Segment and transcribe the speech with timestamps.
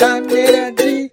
[0.00, 1.12] 種ラジ。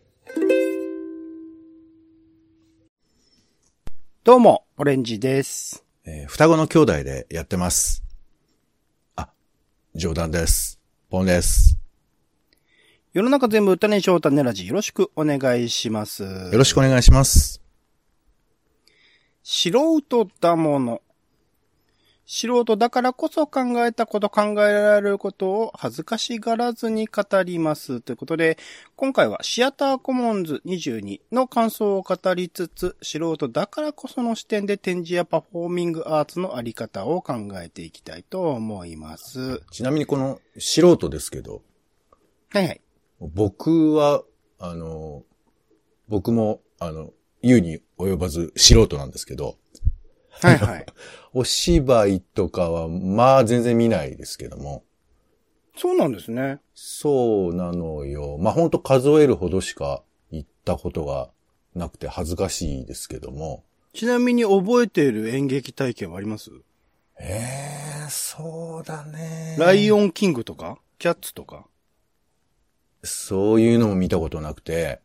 [4.23, 5.83] どうも、オレンジです。
[6.05, 8.01] えー双子の兄弟でやってます。
[9.17, 9.27] あ、
[9.93, 10.79] 冗談です。
[11.09, 11.77] ポンです。
[13.11, 16.23] 世の中全部歌ね翔太ねラジよろしくお願いします。
[16.23, 17.61] よよろしくお願いします。
[19.43, 19.69] 素
[19.99, 21.01] 人だもの。
[22.29, 28.01] 素人だからこそ考えたこと考えられることを恥ずかしがらずに語ります。
[28.01, 28.57] ということで、
[28.97, 39.61] 今回はシアターコモンズ22の感想を語りつつ、素人だからこその視点で展示やパフォーミングアーツのあり方を考えていきたいと思います。
[39.71, 41.61] ちなみにこの素人ですけど、
[42.49, 42.81] はいはい。
[43.21, 44.21] 僕は、
[44.59, 45.23] あの、
[46.09, 49.57] 僕も、あの、言うに及ばず素人なんですけど、
[50.41, 50.85] はいはい。
[51.33, 54.83] お芝居とかは、まあ全然見ないですけども、
[55.75, 56.59] そうなんですね。
[56.73, 58.37] そうなのよ。
[58.39, 61.29] まあ本当数えるほどしか行ったことが
[61.75, 66.51] なくて恥ずかしいですけども、ちなみに覚えている演劇体験はあります？
[67.19, 69.55] ええそうだね。
[69.59, 70.79] ライオンキングとか？
[70.97, 71.67] キャッツとか？
[73.03, 75.01] そういうのも見たことなくて、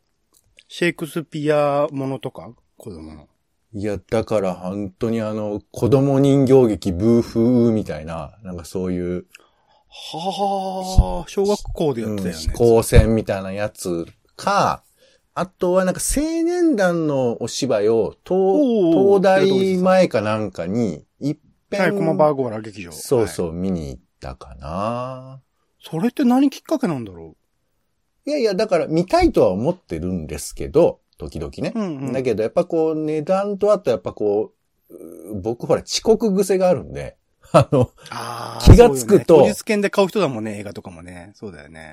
[0.69, 2.51] シェイクスピアものとか？
[2.79, 3.29] 子供の。
[3.75, 9.27] いや、だから本当にあの、子供人形劇ブーフーみたいな、なんかそういう、
[9.89, 12.41] はあ、小学校でやってたよね。
[12.41, 14.07] 飛行船みたいなやつ
[14.37, 14.83] か、
[15.35, 21.39] あとはなんか青年団のお芝居を東、東大前かなんかに、一
[21.71, 22.93] 遍、はい、コマバーゴーラ劇場。
[22.93, 23.53] そうそう、う。
[23.53, 25.41] 見に行ったかな。
[25.81, 27.37] それって何きっかけなんだろ
[28.27, 31.73] いやいや、だから見たいとは思ってるんですけど、時々ね。
[31.75, 32.13] ううんうん。
[32.13, 34.53] だけど、やっぱこう、値段とあとやっぱこ
[34.91, 37.17] う、う僕ほら遅刻癖があるんで、
[37.53, 41.33] あの、あー気がつくとそうよね当日券で買う人だもんね、映画とかもね。
[41.35, 41.93] そうだよね。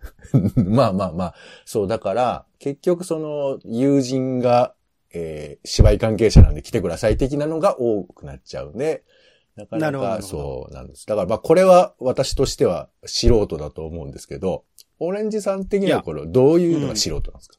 [0.56, 4.74] まあまあまあ、そう、だから、結局その、友人が、
[5.12, 9.02] えー芝居関係者なんで来てください的なのが多くなっちゃうんで、
[9.56, 11.06] なかなかなるほどそうなんです。
[11.06, 14.64] だからまあこれは私としては素人だと思うんですけど、
[14.98, 17.56] オレンジさん的にはこれどういうのが素人なんですか？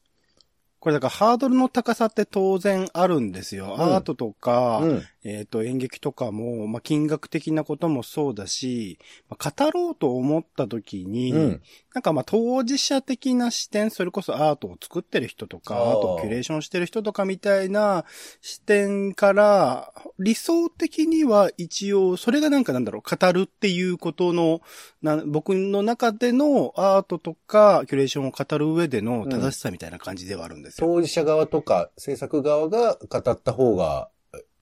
[0.80, 3.66] これだからハードルの高さって当然あるんですよ。
[3.66, 5.02] んアートとか、うん。
[5.28, 11.62] えっ、と、演劇とかも、まあ、金額的なこともそうだし、まあ、語ろうと思った時に、うん。
[11.94, 18.04] なんかまあ当事者的な視点、それこそアートを作ってる人とか、アートをキュレーションしてる人とかみたいな
[18.40, 24.60] 視点から、理想的には一応、それがなんかなんだろう、語るっていうことの、
[25.02, 30.86] な僕の中でのアートとかキュレーションを語る上での正しさみたいな感じではあるんですよ。
[30.86, 34.08] 当事者側とか制作側が語った方が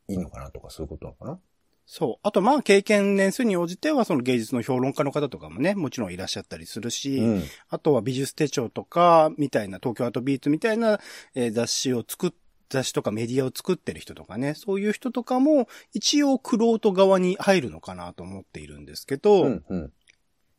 [0.09, 1.41] いいのかなとかそういうことなのかな？
[1.89, 2.27] そう。
[2.27, 7.43] あとまあ経験年数に応じてはその芸術の評論家の方とかもね、もちろんいらっしゃったりするし、うん。
[7.69, 10.99] あとは美術手帳とか、みたいな、東京アートビーツみたいな、
[11.37, 12.31] えー雑誌を作っ、
[12.69, 19.65] 雑誌とかメディアを作ってる人とかね、そういう人とかも、一応クロート側に入るのかなと思っているんですけど、うん。
[19.69, 19.93] うん。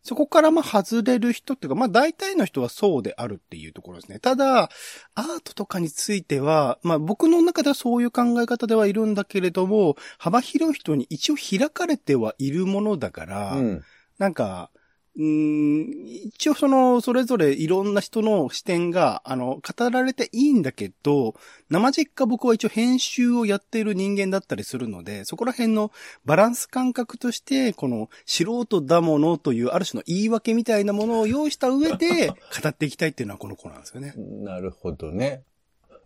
[0.08, 4.20] そこからまあ外れる人っていうか、まあ大体の人はそうであるっていうところですね。
[4.20, 4.70] ただ、
[5.16, 13.84] アートとかについては、まあ僕の中ではそういう考え方ではいるんだけれども、幅広い人に一応開かれてはいるものだから、うん。
[14.18, 14.72] なんか、
[15.18, 21.34] うーん、一応その、それぞれいろんな人の視点が、あの、語られていいんだけど、
[21.70, 25.92] 生実家僕は一応編集をやっている人間だったりするので、そこら辺の
[26.24, 32.28] バランス感覚として、この素人だものというある種の言い訳みたいなものを用意した上で
[32.64, 34.14] 語っていきたいっていうのはこの子なんですよね。
[34.16, 35.44] なるほどね。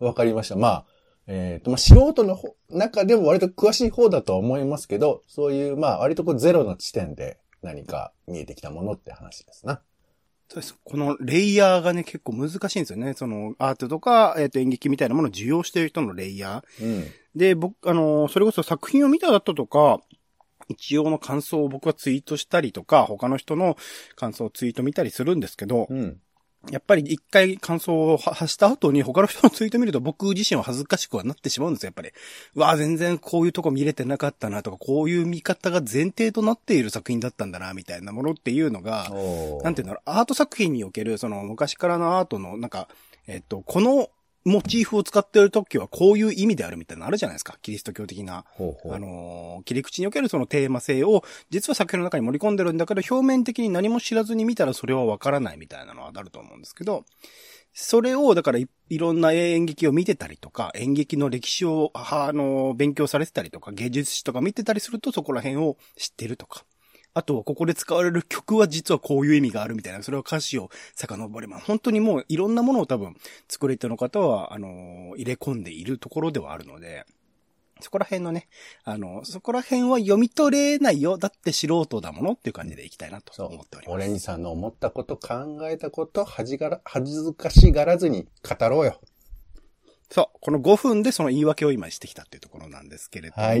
[0.00, 0.56] わかりました。
[0.56, 0.84] まあ、
[1.26, 9.80] えっ、と、まあ、素人の方中でも割と詳しい方だとは思いますけど、そういう、まあ、割とこうゼロの地点で何か見えてきたものって話ですな。
[10.48, 10.76] そうです。
[10.84, 13.14] このレイヤーがね、結構難しいんですよね。
[13.14, 16.84] そのアートとか、えっ、と演劇みたいなものを受容している人のレイヤー。
[16.84, 17.06] うん。
[17.34, 20.00] で、僕、あの、それこそ作品を見た後とか、
[20.68, 23.76] 一応の感想を僕はツイートしたりとか、他の人の
[24.14, 26.20] 感想をツイート見たりするんですけど、うん。
[26.70, 32.10] やっぱり一回感想を発した後に他の人のツイート見ると僕自身は恥ずかしくはなってしまうんですよ、やっぱり。
[32.54, 39.10] うわあ全然こういうとこ見れてなかったなとか、こういう見方が前提となっている作品だったんだな、みたいなものっていうのが、
[39.64, 42.88] なんていうんだろう、アート作品における、その昔からのアートの、なんか、
[43.26, 44.08] えっと、この
[44.44, 47.58] モチーフを使っている時はこういう意味であるみたいなのあるじゃないですか。
[47.62, 48.44] キリスト教的な。
[48.50, 57.04] ほうほうあのー切り口におけるそのテーマ性を、実は作品の中に盛り込んでるんだけど、表面的に何も知らずに見たらそれはわからないみたいなのはあると思うんですけど、
[57.74, 66.64] それを、だからい、いろんな演劇を見てたりとか、演劇の歴史を、ああの、勉強されてたりとか、芸術史とか見てたりすると、そこら辺を知ってるとか、
[67.14, 73.14] あとはここで使われる曲は実はこういう意味があるみたいな、それは歌詞を遡れば、本当にもういろんなものを多分
[73.48, 77.04] 作り手の方は、あの、入れ込んでいるところではあるので、
[77.82, 78.48] そこら辺のね、
[78.84, 81.18] あの、そこら辺は読み取れないよ。
[81.18, 83.94] だって素人だものっていう感じでいきたいなと思っております。
[83.94, 89.00] オレンジさんの思ったこと、考えたこと、恥がら、恥ずかしがらずに語ろうよ。
[90.10, 90.38] そう。
[90.40, 93.60] この5分でその言い訳を今してきたっていうところなんですけれども、はい、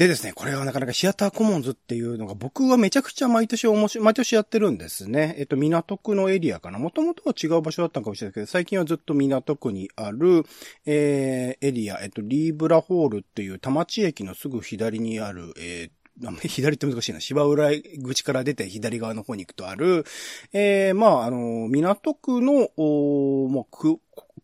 [0.00, 5.34] でですね、これはなかなかシアターコモンズっていうのが僕はめちゃくちゃ毎年面白い、毎年やってるんですね。
[5.36, 6.78] えっと、港区のエリアかな。
[6.78, 10.44] もともとは違う場所だったかもしれないけど、最近はずっと港区にある、
[10.86, 17.20] えー、エリア、えっと、リーブラホールっていう田町駅のすぐ左にある、えー、左って難しいな。
[17.20, 17.68] 芝浦
[18.02, 20.06] 口から出て左側の方に行くとある、
[20.54, 23.98] えー、まあ、あの、港区の、おまあ、区、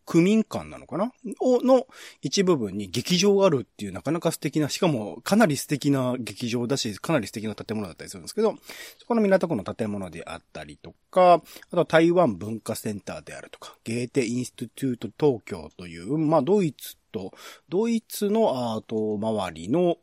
[0.07, 1.11] 区民館なのかな？
[1.41, 1.85] を、の
[2.21, 8.55] 一部分に劇場があるっていうなかなか素敵な、しかもかなり素敵な劇場だし、かなり素敵な建物だったりするんですけど、
[8.97, 17.33] そこの港区の建物であったりとか、あとは台湾文化センターであるとか、ゲーテインスティテュート東京という、まあドイツと、
[17.67, 19.95] ドイツのアート周りの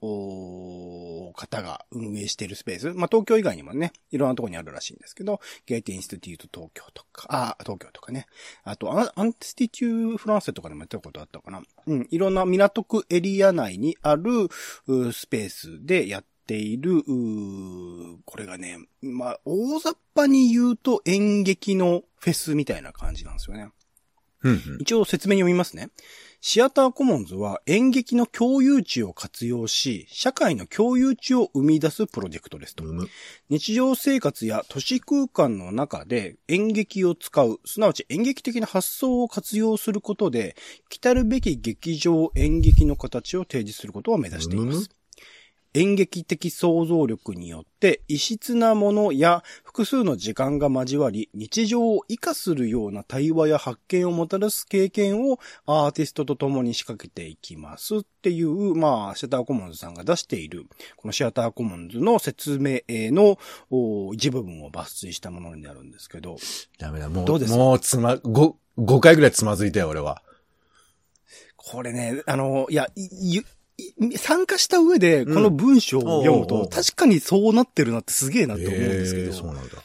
[1.32, 2.92] 方が運営しているスペース。
[2.92, 8.26] まあ、東京以外にもね、いろんなところにあるらしいんですけど、ゲーテインスティテュート東京とか、あ、東京とかね。
[8.64, 11.62] あと、アンスティテューフランセとかでもやったことあったかな。
[11.86, 14.48] うん、いろんな港区エリア内にある
[15.12, 17.02] スペースでやっている、
[18.24, 23.68] これがね、まあ、大雑把に言うと演劇のフェスみたいな感じなんですよね。
[24.78, 25.88] 一応説明読みますね。
[26.46, 32.84] シアターコモンズは演劇の共有地を活用し、社会の共有地を生み出すプロジェクトですと。
[33.48, 40.54] 日常生活や都市空間の中で演劇を使う、すなわち演劇的な発想を活用することで、
[40.90, 44.90] 来たるべき劇場演劇の形を提示することを目指しています。
[45.74, 60.64] 演劇的想像力によって異質なものや複数の時間が交わり、日常を活かするような対話や発見をもたらす経験をアーティストと共に仕掛けていきますっていう、まあ、シアターコモンズさんが出している、
[60.96, 63.36] このシアターコモンズの説明の
[64.14, 66.36] 一部分を抜粋したものになるんですけど。
[66.78, 70.22] ダメだ、もう、どうですもうつま、5、5回ぐらいつまずいたよ、俺は。
[71.56, 72.86] これね、あの、いや、
[74.16, 79.32] 参加した上で、この文章を読むと、確かにそうなってるなってすげえなって思うんですけど。
[79.32, 79.76] そうなんだ。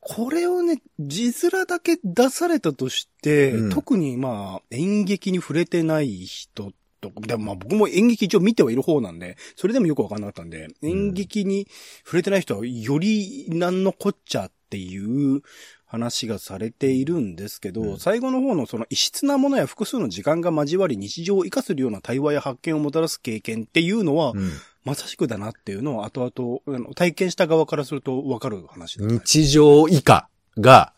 [0.00, 11.68] これをね、字面だけ出されたとして、うん、特にまあ、演劇に触れてない人と、でもまあ僕も演劇一応見てはいる方なんで、それでもよくわかんなかったんで、演劇に
[12.04, 15.42] 触れてない人はよりなんのこっちゃっていう
[15.88, 24.50] 話がされているんですけど、うん、最後の方のその異質なものや複数の時間が交わり日常を活かするような対話や発見をもたらす経験っていうのは、うん、
[24.84, 30.92] まさしくだなっていうのを後々、体験した側からするとわかる話だ、日常以下が、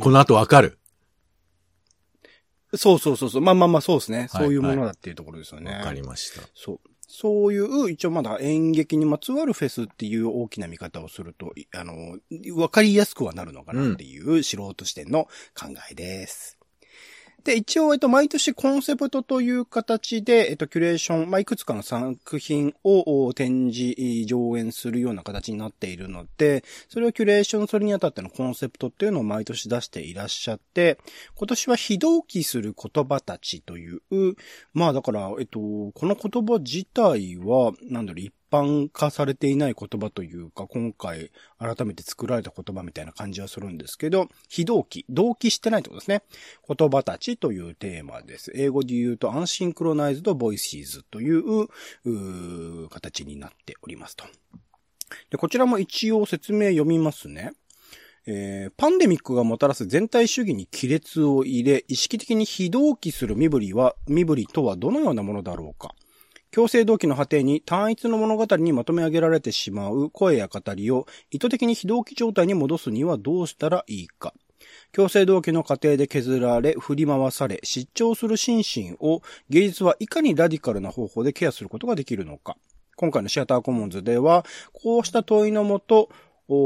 [0.00, 0.78] この後わかる、
[2.72, 3.42] うん、そうそうそうそう。
[3.42, 4.28] まあまあまあそうですね、はい。
[4.28, 5.72] そういうものだっていうところですよね。
[5.72, 6.42] わかりました。
[6.54, 6.80] そう。
[7.16, 12.18] そういう、一応まだ演劇にまつわるフェスっていう大きな見方をすると、あの、
[12.60, 16.58] わかりやすくはなるのかなっていう素人視点の考えです。
[17.44, 30.98] で、一応、えっと、毎年コンセプトという形で、えっと、キュレーション、まあ、いくつかの作品を展示、上演するような形になっているので、それをキュレーションするにあたってのコンセプトっていうのを毎年出していらっしゃって、
[31.34, 34.00] 今年は非同期する言葉たちという、
[34.72, 46.22] まあ、だから、えっと、この言葉自体は、なんだろう、般化されていない言葉というか、今回改めて作られた言葉みたいな感じはするんですけど、非同期、同期してないってことですね。
[46.68, 48.52] 言葉たちというテーマです。
[48.54, 51.68] 英語で言うと、 Unsynchronized Voices という
[52.04, 54.24] う形になっておりますと。
[55.30, 57.52] で、こちらも一応説明読みますね。
[58.26, 65.94] えー、パンデミックがもたらす全体主義に亀裂を入れ、意識的に非同期する身振りは、身振りとはどのようなものだろうか。
[66.54, 74.32] 強制動機の果てに単一の物語にまとめ上げられてしまう声や語りを意図的に非同期状態に戻すにはどうしたらいいか。
[74.92, 79.20] 強制動機の過程で削られ、振り回され、失調する心身を
[79.50, 82.56] 芸術はいかにラディカルな方法でケアすることができるのか。
[82.94, 86.08] 今回のシアターコモンズでは、こうした問いのもと、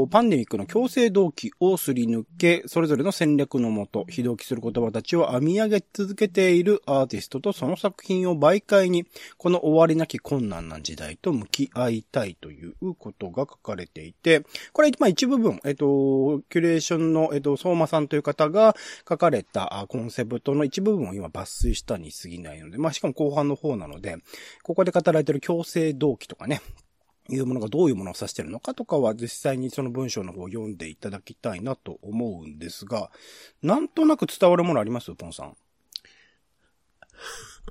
[0.09, 9.05] パンデミックの強制動機をすり抜け、それぞれの戦略のもと、非同期する言葉たちを編み上げ続けているアーティストとその作品を媒介に、
[9.37, 14.43] この終わりなき困難な時代と向き合いたいということが書かれていて、
[14.73, 18.75] これ、まあ一部分、えっと、キュレーションの、えっと、相馬さんという方が
[19.07, 24.17] 書かれたコンセプトの一部分を今抜粋したに過ぎないので、まあしかも後半の方なので、
[24.61, 26.59] ここで語られている強制動機とかね、
[27.29, 33.11] いうものがどういうものを指してるのかとかは実際にその文章の方を読んでいただきたいなと思うんですが、
[33.61, 35.13] なんとなく伝わるものあります？
[35.13, 35.55] ポンさん。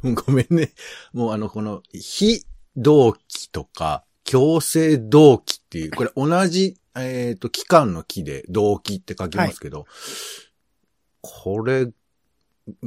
[0.15, 0.73] ごめんね。
[1.12, 2.45] もうあの、この、非
[2.77, 9.87] 同期とか、強制同期っていう、これ同じ、えっ、と、期間の期で同期って書きますけど、
[11.21, 11.88] これ、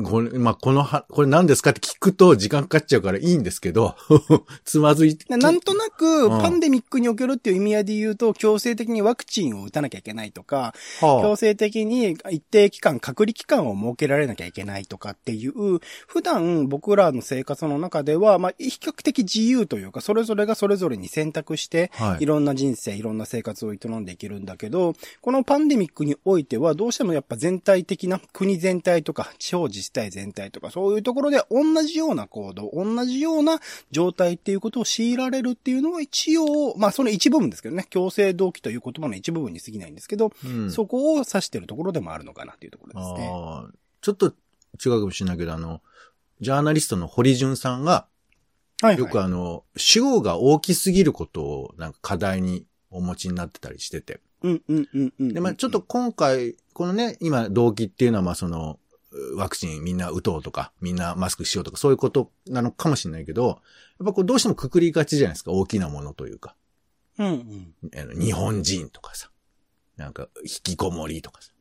[0.03, 3.95] これ、まあ、このは、これ何ですかって聞くと時間かかっちゃうからいいんですけど、
[4.65, 5.25] つまずいて。
[5.37, 6.41] なんとなく、うん。
[6.41, 22.23] パンデミックにおけるっていう意味合いで言うと、強制的にワクチンを打たなきゃいけないとか、は強制的に一定期間、隔離期間を設けられなきゃいけないとかっていう、普段僕らの生活の中では、まあ、比較的自由というか、それぞれがそれぞれに選択して、はい。
[22.23, 33.59] いろんな人生、いろんな生活を営んでいけるんだけど、このパンデミックにおいては、どうしてもやっぱ全体的な国全体とか、地方自治体全体とか、そういうところで同じような行動、同じような
[33.91, 43.31] 状態っていうことを強いられるっていうのは一応、まあその一部分ですけどね、強制動機という言葉の一部分に過ぎないんですけど、うんそこを指してるところでもあるのかなっていうところですね。
[44.01, 44.33] ちょっと
[44.83, 45.81] 違うかもしれないけど、あの、
[46.39, 48.07] ジャーナリストの堀潤さんが、
[48.81, 54.19] はい、よくあの、主語が大きすぎることをなんか課題にお持ちになってたりしてて。
[54.43, 55.33] うんうんうんうん。
[55.33, 58.80] で、まあちょっと、今回、このね、今、動機っていうのはまあその、う
[59.35, 63.57] ワクチンみんな打とうとか、みんなマスクしようとか、そういうことなのかもしれないけど、やっ
[64.05, 66.55] ぱこうどうしてもくくりがちじゃないですか、大きなものというか。
[67.17, 68.19] うんうん。
[68.19, 69.29] 日本人とかさ、
[69.97, 71.51] なんか、引きこもりとかさ。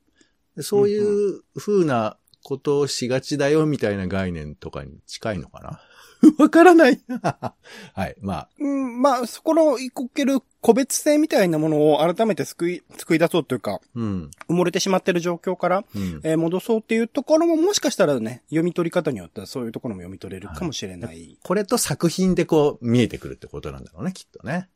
[0.56, 5.80] でそういう風なことをしがちだよみたいな概念とかに近いのかな
[6.38, 7.00] わからない。
[7.94, 8.16] はい。
[8.20, 14.30] まあ、うん、まあ、そこのいこける個別性みたいなものを改めて救い、救い出そうというか、うん。
[14.48, 16.20] 埋もれてしまってる状況から、うん。
[16.22, 21.38] えー戻そうっていうところももしかしたらね、読み取り方によってはそういうところも読み取れるかもしれない。
[21.42, 24.68] これと作品でこう見えてくるってことなんだろうね、きっとね。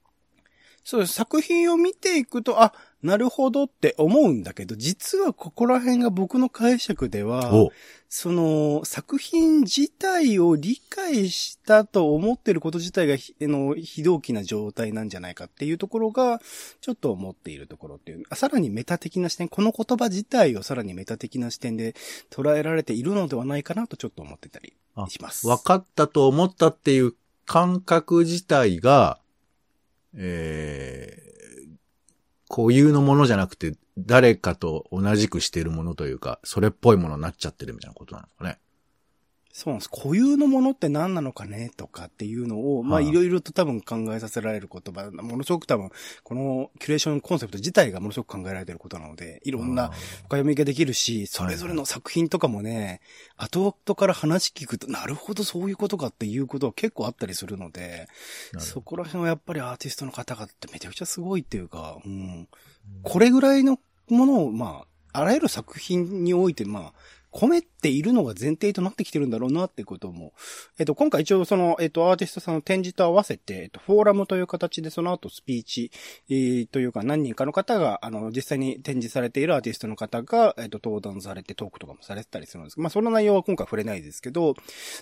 [0.84, 1.14] そうです。
[1.14, 7.72] 作品を見ていくと、あ、なるほどって思うんだけど、実はここら辺が僕の解釈では、お
[8.10, 16.40] その、作品自体を理解したと思ってること自体がひ、あの、非同期な状態なんじゃないかっていうところが、
[16.82, 18.22] ちょっと思っているところっていう。
[18.28, 21.94] あさらにメタ的な視点、この言葉自体をさらにメタ的な視点で
[22.30, 25.46] 捉えられているのではないかなとちょっと思ってたりあします。
[25.46, 27.14] 分かったと思ったっていう
[27.46, 29.18] 感覚自体が、
[30.16, 38.58] えー、固有のものじゃなくて、誰かと同じくしているものというか、それっぽいものになっちゃってるみたいなことなのかね。
[39.56, 39.88] そうなんです。
[39.88, 45.90] 固有のものって何なのかねとかっていうのを、まあはいいろいろと多分考えさせられる言葉、ものすごく多分、
[46.24, 53.00] このキュレーションコンセプト自体がものすごく考えられていることなので、いろんな深読みができるし、それぞれの作品とかもね、
[53.36, 58.08] 後々から話聞くと、なるほどそういうことかっていうことは結構あったりするので、
[58.58, 62.48] そこら辺はやっぱりアーティストの方々ってめちゃくちゃすごいっていうか、うん、
[63.04, 66.92] これぐらいのものを、まあ、あらゆる作品において、まあ、
[67.34, 70.32] 込めているのが前提となってきてるんだろうなってことも。
[70.78, 75.90] えっと、今回一応その、えっと、アーティストさんの展示と合わせて、えっと、フォーラムという形でその後スピーチ、
[76.30, 84.54] えーというか何人かの方が、あの、実際に展示されているアーティストの方が、えっと、登壇されてトークとかもされてたりするんですけど、まあ、その内容は今回触れないですけど、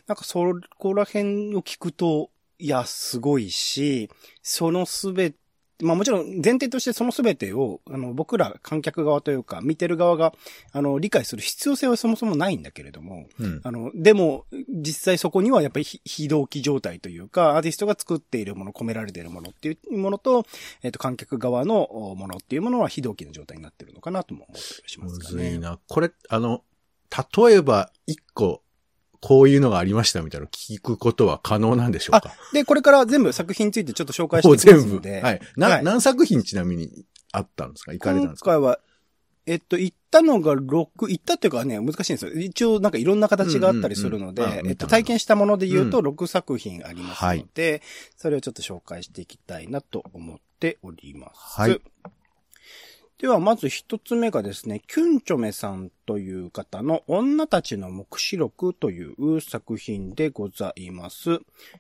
[0.07, 0.41] なんかそ
[0.79, 4.09] こら辺を聞くと、いや、すごいし、
[4.41, 5.35] そのすべ
[5.83, 10.33] まあもちろん前提としてその全てを、あの、僕ら観客側というか、見てる側が、
[10.73, 13.61] あの、理解する必要性はそもそもないんだけれども、うん。
[13.65, 20.47] あの、でも、実際そこにはやっぱり非非同期状態というか、アーティストが作っているもの、込められているものっていうものと、
[20.83, 25.51] えっ、と、観客側のおものっていうものは非同期の状態になってるのかなとも思ったりしまむすかね。
[25.51, 25.79] ずいな。
[25.89, 26.63] これ、あの、
[27.37, 28.63] 例えば、一個、
[29.25, 32.35] こういうのがありましたみたいなの聞くことは可能なんでしょうか？
[32.53, 34.95] で、これから全部作品についてちょっと紹介していきます全部？
[34.97, 35.41] ので、はい。
[35.57, 35.85] な、はい。
[35.85, 37.93] 何作品ちなみにあったんですか？
[37.93, 38.51] 行かれたんですか？
[38.57, 38.81] 今回は、
[39.47, 42.33] えっと、行ったのが6、行ったっていうかね、難しいんですよ。
[42.33, 44.59] 一応なんかいろんな形があったりするのでうんうん。
[44.59, 47.81] うんあ、えっと、体験したもので言うとう6作品ありますので、
[48.17, 51.61] それをちょっと紹介していきたいなと思っております。
[51.61, 51.81] はい
[53.23, 61.39] では、まず一つ目がですね、キュンチョメさんという方の女たちの目視録という作品でございます。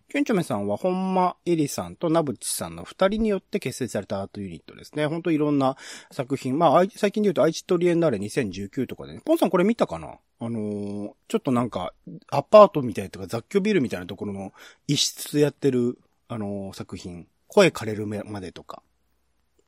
[0.09, 5.07] キュンチョメさんは本間エリさんとナブチさんの二人によって結成されたアートユニットですね。
[5.07, 5.77] ほんといろんな
[6.13, 6.61] 作品。
[6.61, 9.21] まあ、最近で言うと愛知トリエンナーレ2019とかでね。
[9.25, 10.19] ポンさんこれ見たかな？
[10.39, 11.93] あのーちょっとなんか、
[12.31, 14.53] アパートみたいとか雑居ビルみたいなところの
[14.87, 17.27] 一室やってる、あのー作品。
[17.49, 18.81] 声枯れるまでとか。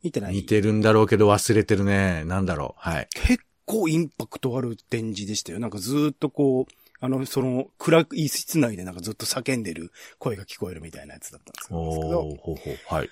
[0.04, 0.34] 見てない？
[0.34, 2.24] 似てるんだろうけど忘れてるね。
[2.26, 2.80] なんだろう。
[2.80, 3.08] はい。
[3.14, 5.58] 結構インパクトある展示でしたよ。
[5.58, 11.78] なんかずーっとこう、あの、その、暗い室内でなんかずっと叫んでる声が聞こえるみたいなやつだったんですけど。
[11.78, 12.94] おー、ほうほう。
[12.94, 13.10] はい。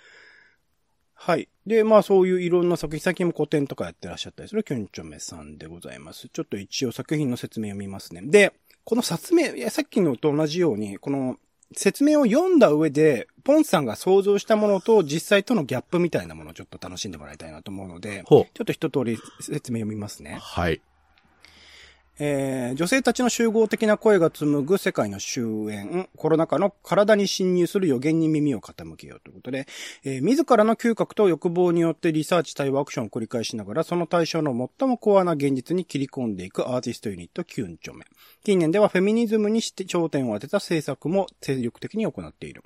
[1.14, 1.48] はい。
[1.66, 6.28] で、まあそういういろんな作品、最近も古典とかやってらっしゃったりするキョンチョメさんでございます。
[6.28, 8.22] ちょっと一応作品の説明を見ますね。
[8.22, 8.52] で、
[8.84, 11.36] この説明、いやさっきのと同じように、この
[11.76, 20.24] 説明を読んだ上で、ポンさんが想像したものと実際とのギャップみたいなものをちょっと楽しんでもらいたいなと思うので、ほちょっと一通り説明を見ますう。
[20.24, 20.38] ね。
[20.40, 20.80] はい。
[22.24, 29.66] えー女性たちの集合的な声が紡ぐ世界の終焉、コロナ禍の体に侵入する予言に耳を傾けようということで、
[30.04, 38.04] えー自らの嗅覚と欲望によってリサーチ対話アクションを繰り返しながら、その対象の最もコアな現実に切り込んでいくアーティストユニットキュンチョメ。
[38.44, 42.62] 近年ではフェミニズムにして焦点を当てた制作も精力的に行っている。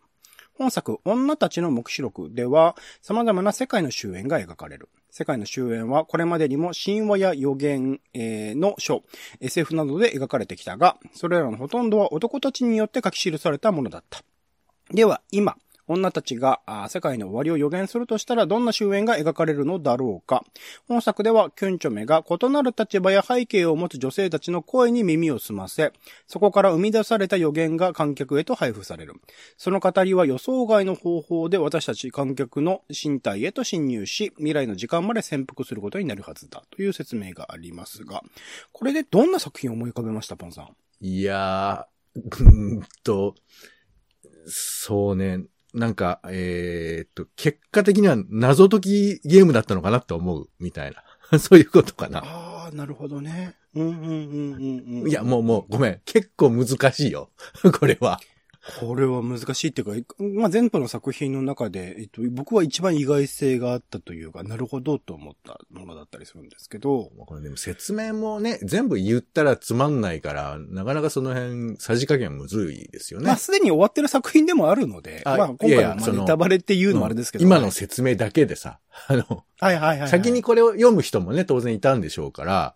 [0.59, 4.89] 本作、女たちの目視録では、様々な世界の終焉が描かれる。
[5.11, 9.03] 世界の終焉はこれまでにも神話や予言、の書、
[9.41, 14.23] SF などで描かれてきたが、それらのほとんどは男たちによって書き記されたものだった。
[14.91, 15.57] では、今、
[15.89, 20.45] 女たちが世界の終わりを予言するとしたらどんな終焉が描かれるのだろうか。
[20.89, 25.93] 本作では、キュンチョメが異なる立場や背景を持つ女性たちの声に耳を澄ませ、
[26.27, 29.15] そこから生み出された予言が観客へと配布される。
[29.57, 38.23] その語りは予想外の方法で私たち観客の身体へと侵入し、未来の時間まで潜伏することになるはずだという説明がありますが、
[38.73, 40.69] これでどんな作品を思い浮かべました、ポンさん？
[41.01, 43.35] いやー、うーんと、
[44.47, 45.45] そうね、
[45.77, 51.03] なんか、えーっと、結果的には謎解きゲームだったのかなと思う、みたいな。
[51.39, 52.21] そういうことかな。
[52.25, 53.55] ああ、なるほどね。
[53.75, 55.09] うんうんうんうんうん。
[55.09, 56.01] いや、もうもう、ごめん。
[56.07, 57.31] 結構難しいよ。
[57.79, 58.21] これは。
[58.81, 73.27] これは難しいっていうか、まあ、全部の作品の中で、えっと、僕は一番意外性があったというか、なるほどと思ったものだったりするんですけど、これでも説明もね、全部言ったらつまんないから、なかなかその辺、さじ加減むずいですよね。
[73.27, 80.09] まあ、すでに終わってる作品でもあるので、あまあ、今いやい回はまネタバレっていうのもあれですけど、今の説明だけでさ、あの、はいはいはいはい。
[80.09, 82.75] 先にこれを読む人もね、当然いたんでしょうから、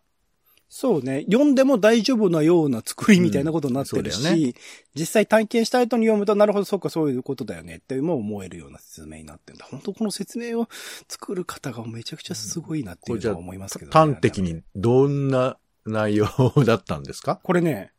[0.72, 1.24] そうね。
[1.26, 4.52] 読んでも大丈夫なような作りみたいなことになってるし、うんそうだよ
[4.94, 9.66] 実際体験した後に読むと、なるほど、そうか、そういうことだよねっても思えるような説明になってるんだ。
[9.68, 10.68] 本当この説明を
[11.08, 14.42] 作る方がめちゃくちゃすごいなっていうのは思いますけど、ね端的。
[14.42, 16.26] にどんな内容
[16.64, 17.40] だったんですか？
[17.42, 17.90] これね、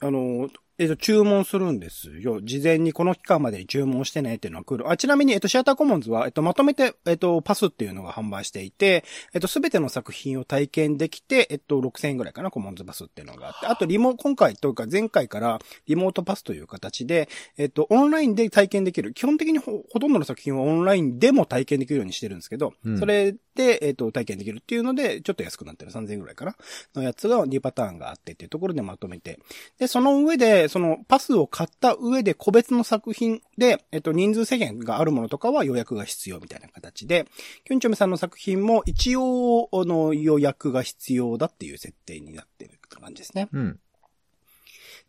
[0.00, 2.40] あの、えっと、注文するんですよ。
[2.42, 4.90] 事前にこの期間までに注文してねっていうのが来る。
[4.90, 9.04] あ、ちなみに、えっと、シアターコモンズは、えっと、まとめて、えっと、パスっていうのが販売していて、
[9.34, 19.12] えっと、すべての作品を体験できて、えっと、6000円ぐらいかな、コモンズパスっていうのがあって、あと、リモ、今回というか前回からリモートパスという形で、えっと、オンラインで体験できる。
[19.12, 25.90] 基本的にほほとんどの作品はオンラインでも体験できるようにしてるんですけど、うんそれで、えっと、体験できるっていうので、ちょっと安くなってる。
[25.90, 26.56] 3000円ぐらいかな
[26.94, 29.38] のやつが2パターンがあってっていうところでまとめて。
[29.78, 37.26] で、その上で、そのパスを買った上で個別の作品で、えっと、人数制限があるものとかは予約が必要みたいな形で、
[37.64, 43.48] キュンチョメさんの作品も一応、あの、予約が必要だっていう設定になってるって感じですね。
[43.52, 43.80] うん。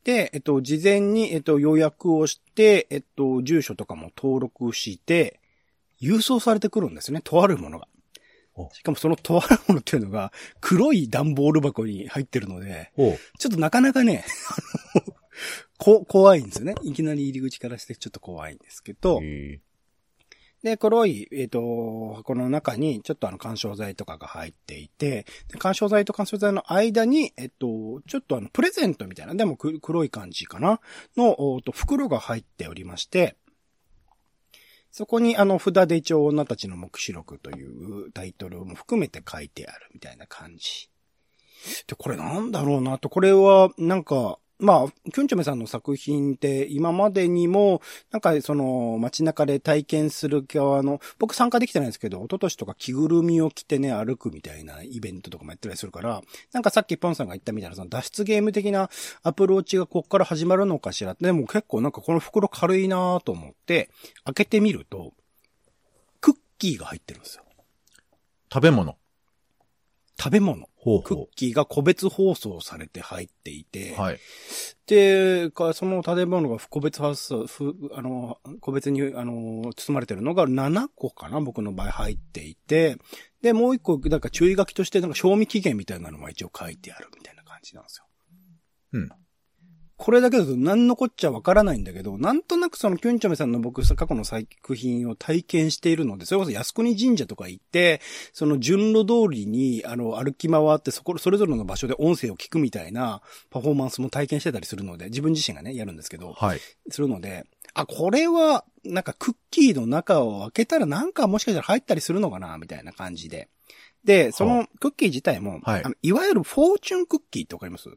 [0.03, 5.39] で、えっと、事前に、えっと、予約をして、えっと、住所とかも登録して、
[6.01, 7.21] 郵送されてくるんですね。
[7.23, 7.87] とあるものが
[8.55, 8.69] お。
[8.73, 12.91] しかもそのとあるものっていうのが、黒い段ボール箱に入ってるので、
[13.39, 14.25] ちょっとなかなかね、
[15.77, 16.75] こ、怖いんですよね。
[16.83, 19.59] いきなり入り口からしてちょっと怖いんですけど、へ
[20.63, 30.79] で、黒い、えっ、と、箱の中に、ちょっとあの、干渉剤とかが入っていて、で干渉剤と干渉剤の間に、えっ、と、ちょっとあの、プレゼントみたいな、でもく黒い感じかな。
[31.17, 33.35] の、おと袋が入っておりまして、
[34.89, 40.89] そこにあの、札で一応女たちの目視録というタイトルも含めて書いてあるみたいな感じ。
[41.87, 56.21] で、これなんだろうなと、これは、なんか、まあ、キュンチョメさんの作品って今までにも、なんかその街中で体験する側の、僕参加できてないんですけど、一昨年とか着ぐるみを着てね、歩くみたいなイベントとかもやってたりするから、
[56.53, 58.89] なんかさっきポンさんが言ったみたいな、その脱出ゲーム的な
[59.21, 61.17] アプローチがこっから始まるのかしら。
[61.19, 63.89] でも結構なんかこの袋軽いなと思って、
[64.23, 65.11] 開けてみると、
[66.21, 67.43] クッキーが入ってるんですよ。
[68.49, 68.95] 食べ物。
[70.17, 70.69] 食べ物。
[70.83, 74.19] ほうクッキーが個別包装されて入っていて、はい。
[74.85, 82.97] で、かその食べ物が個別発送、ふあの、個別に、あの、包まれてるのが7個かな僕の場合入っていて、
[83.41, 88.05] で、もう一個、なんか注意書きとして、なんか賞味期限みたいなのも一応書いてあるみたいな感じなんですよ。
[88.91, 89.09] うん。
[89.95, 98.01] これだけだと何のこっちゃわからないんだけど、なんとなくそのキュンチョメさんの僕、過去の作品を体験しているので、それこそ靖国神社とか行って、
[98.33, 106.59] その順路通りに、あの、歩き回って、そこ、それぞれの場所で音声を聞くみたいなパフォーマンスも体験してたりするので、自分自身がね、やるんですけど、はい。
[106.89, 113.47] するので、あ、これは、なんかクッキーの中を開けたらなんかもしかしたら入ったりするのかなみたいな感じで。
[114.03, 117.89] で、そのクッキー自体も、はいあのいわゆるフォーチュンクッキーってわかります？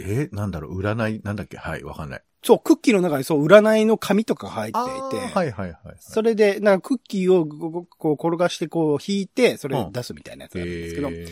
[0.00, 1.56] えなんだろう占いなんだっけ？
[1.56, 2.22] はい、わかんない。
[2.42, 4.82] そう、クッキーの中にそう、占いの紙とか入ってい
[5.20, 5.96] て、ーはいはいはい。
[5.98, 7.44] それで、なんかクッキーを
[7.88, 11.28] こう転がしてこう引いて、それを出すみたいなやつがあるんですけど、へー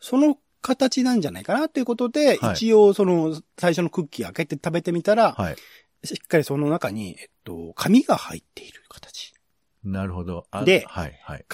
[0.00, 5.56] その形なんじゃないかなということで、はい一応その最初のクッキー開けて食べてみたら、はい。
[6.04, 9.34] しっかりその中に、えっと、紙が入っている形。
[9.82, 10.46] なるほど。
[10.50, 11.44] あではいはい。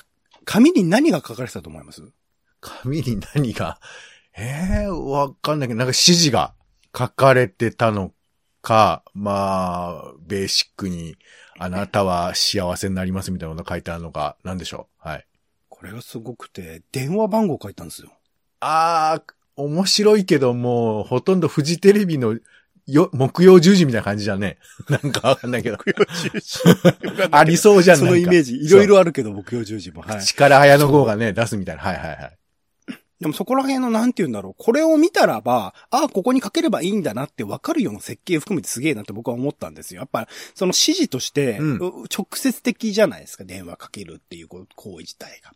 [0.45, 2.03] 紙に何が書かれてたと思います？
[2.61, 3.81] 紙に何が、
[4.37, 6.55] ええわかんないけど、なんか指示が
[6.97, 8.12] 書かれてたの
[8.62, 11.16] か、まあ、ベーシックに、
[11.59, 15.09] あなたは幸せになりますみたいなのが書いてあるのか、なんでしょう？
[15.09, 15.27] はい。
[15.69, 18.12] これがすごくて、電話番号書いたんですよ。
[18.61, 22.38] あー、面白いけど、もう、ほとんどフジテレビの
[22.87, 24.59] よ、木曜10時みたいな感じじゃね。
[24.88, 25.79] なんかわかんないけど。
[27.31, 27.99] ありそうじゃん。
[27.99, 28.59] そのイメージ。
[28.59, 28.66] ジ。
[28.66, 30.03] いろいろあるけど、木曜10時も。
[30.03, 30.23] はい。
[30.25, 31.83] 力早の号がね、出すみたいな。
[31.83, 32.38] はいはいはい。
[33.21, 34.55] でもそこら辺のなんて言うんだろう。
[34.57, 40.01] これを見たらば、ああ、ここに書ければいいんだなって分かるような設計含めてすげえなって僕は思ったんですよ。
[40.01, 43.45] やっぱ、その指示として、うんう直接的じゃないですか。
[43.45, 45.53] 電話かけるっていう行為自体が。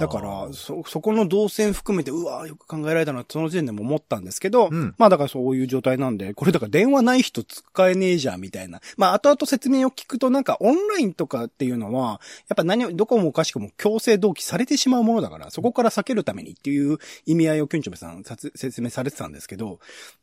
[0.00, 8.80] だから、そ、そこの動線含めて、うわよく考えられたなってその時点でも思ったんですけど、うんまあだからそういう状態なんで、これだから電話ない人使えねえじゃんみたいな。
[8.96, 19.78] まあ後々説明を聞くとなんかオンラインとかっていうのは、やっぱ何を、どこもおかしくも強制同期されてしまうものだから、そこから避けるためにっていう意味合いをキュンチョメさんさつ説明されてたんですけど、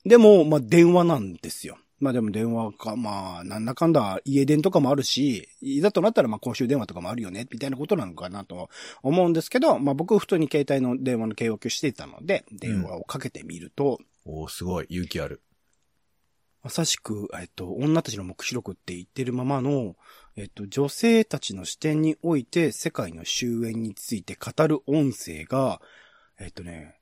[0.05, 1.77] でも、まあ電話なんですよ。
[2.03, 8.69] まあでも電話か、まあ、なんだかんだ家電とかもあるし、いざとなったらまあ公衆電話とかもあるよね、みたいなことなのかなと
[9.01, 15.41] 思うんですけど、まあ僕普通に携帯の電話の契約をしていたので、電話をかけてみると、おーすごい、勇気ある。
[16.61, 19.95] まさしく、えっと、女たちの目視録って言ってるままの、
[20.37, 25.81] えっと、女性たちの視点において世界の終焉について語る音声が、
[26.39, 26.95] えっとね、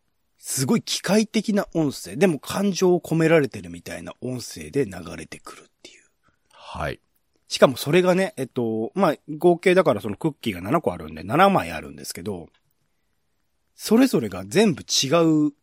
[0.43, 6.03] すごい機械的な音声、でも感情を込められてるみたいな音声で流れてくるっていう。
[6.51, 6.99] はい。
[7.47, 12.49] しかもそれがね、えっと、まあ、合計だからそのクッキーが7個あるんで7枚あるんですけど、
[13.75, 15.09] それぞれが全部違
[15.47, 15.53] う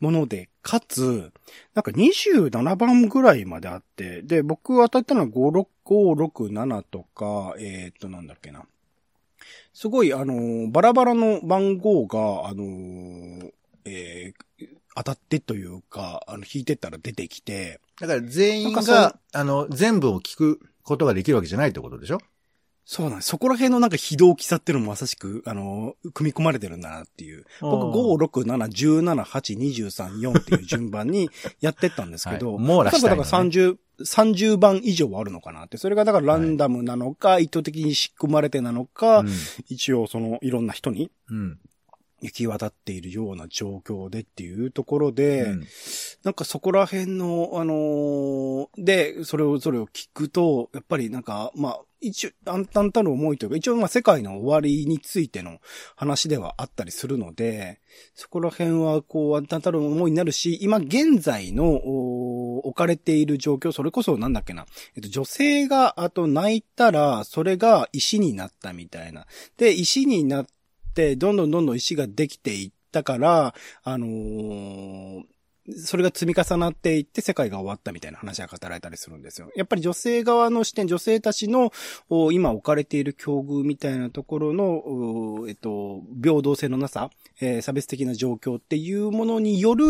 [0.00, 1.32] もので、かつ、
[1.74, 8.64] なんか27番ぐらいまであって、で、僕当たったのは5、6、5、6、7とか、えーっと、なんだっけな。
[9.72, 13.52] すごい、あのーバラバラの番号が、あのー
[13.84, 22.18] えー当たってというか、あの、引いてったら出てきて、だから全員が、あの、全部を聞くことができるわけじゃないってことでしょ？
[22.84, 23.28] そうなんです。
[23.28, 27.46] そこら辺のなんか非同期さっていうのもまさしく、あの、組み込まれてるんだなっていう。
[27.62, 31.30] 僕5、6、7、17、8、23、4っていう順番に
[31.62, 35.78] やってったんですけど、はい網羅したいのねだから30、30番以上はあるのかなって。
[35.78, 39.28] それがだからランダムなのか、意図的に仕組まれてなのか、うん。
[39.68, 41.58] 一応そのいろんな人にうん。
[42.22, 45.66] 行き渡っているような状況でっていうところで、うん
[46.22, 55.58] なんかそこら辺の、あのーで、それを、それを聞くと、やっぱりなんか、まあ、一応、暗淡たる思いというか、一応、まあ、世界の終わりについての
[55.96, 57.80] 話ではあったりするので、
[58.14, 69.26] そこら辺は、こう、暗淡たる思いになるし、今現在の、お置かれている状況、それこそなんだっけな、えっと、女性が、あと泣いたら、それが石になったみたいな。
[69.56, 70.52] で、石になって、
[71.16, 75.31] どんどんどんどん石ができていったから、あのー
[75.76, 79.50] それが積み重なっていって世界が終わったみたいな話が語られたりするんですよ。
[79.54, 81.72] やっぱり女性側の視点、女性たちの
[82.32, 89.84] 今置かれている境遇みたいなところの、えっと、平等性のなさ、えー差別的な状況っていうものによる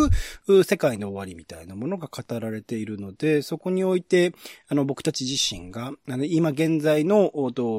[0.64, 4.34] 世界の終わりみたいなものが語られているので、そこにおいて、
[4.68, 7.32] あの、僕たち自身が、あの今現在の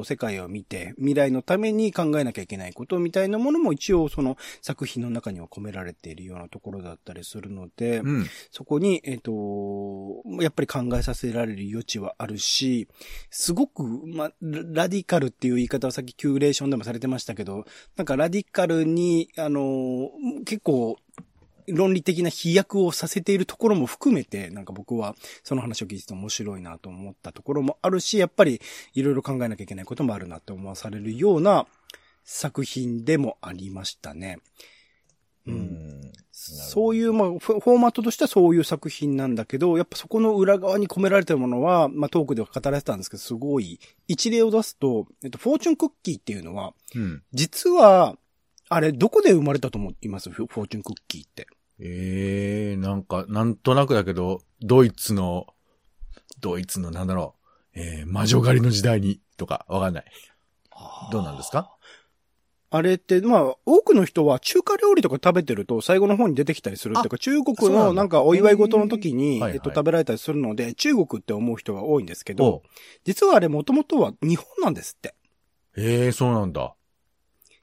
[0.04, 8.26] 世界を見て、未来のために考えなきゃいけないことみたいなものも一応その作品の中には込められているようなところだったりするので、うん。
[8.50, 12.88] そこに、えっ、と、やっぱり考えさせられる余地はあるし、
[13.30, 17.64] すごく、ま、ララディカルっていう言い方はさっきキューレーションでもされてましたけど、
[17.96, 20.10] なんかラディカルに、あの、
[20.44, 20.98] 結構、
[21.66, 28.60] 論理的な飛躍をさせているところも含めて、なんか僕はその話を聞いてて面白いなと思ったところもあるし、やっぱり
[28.92, 31.66] いろいろ考えなきゃいけないこともあるなって思わされるような
[32.24, 34.38] 作品でもありましたね。
[35.46, 36.12] うん。
[36.52, 47.22] そういう、まあ、フォーマットとしてはそういう作品なんだけど、やっぱそこの裏側に込められてるものは、まあ、トークでは語られてたんですけど、すごい、一例を出すと、えっと、フォーチュンクッキーっていうのは、うん。
[47.32, 48.16] 実は、
[48.68, 50.30] あれ、どこで生まれたと思います？
[50.30, 51.46] フォーチュンクッキーって。
[51.78, 55.46] ええなんか、なんとなくだけど、ドイツの、
[56.40, 57.34] ドイツのなんだろ
[57.74, 57.78] う。
[57.78, 60.04] えー、魔女狩りの時代に、とか、わかんない。
[61.12, 61.73] どうなんですか？
[62.76, 72.62] あれって、まあ、多くの人は中華料理とか食べてると最後の方に出てきたりするっていうか、中国のなんかお祝い事の時に、えっと、食べられたりするので、中国って思う人が多いんですけどお、
[73.04, 75.14] 実はあれもともとは日本なんですって。
[75.76, 76.74] ええそうなんだ。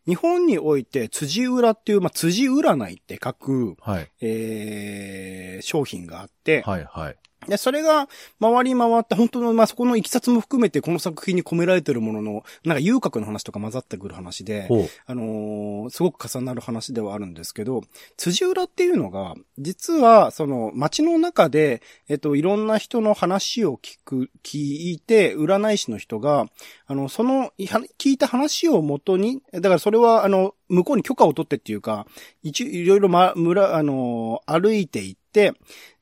[0.08, 4.10] 日本において、辻裏っていう、まあ、辻占いって書く、はい。
[4.22, 7.18] えー、商品があって、はい、はい。
[7.48, 8.08] で、それが
[8.40, 14.68] 回り回って、本当の、まあ、そこのいきさつも含めて、この作品に込められてるものの、なんか遊郭の話とか混ざってくる話で。
[15.06, 17.82] あのーすごく重なる話ではあるんですけど、
[18.18, 26.46] 辻裏っていうのが、実は、その、街の中で、えっと、いろんな人の話を聞く、聞いて、占い師の人が、
[26.88, 32.06] あの、その、聞いた話をもとに、だからそれは、あの、向こうに許可を取ってっていうか、
[32.44, 35.54] 一応、いろいろ、ま、村、あのー歩いていって、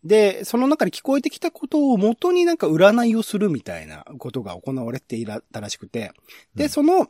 [0.03, 6.11] で、その中で聞こえてきたことをもとになんか占いをするみたいなことが行われていたらしくて、
[6.55, 7.07] で、うんその、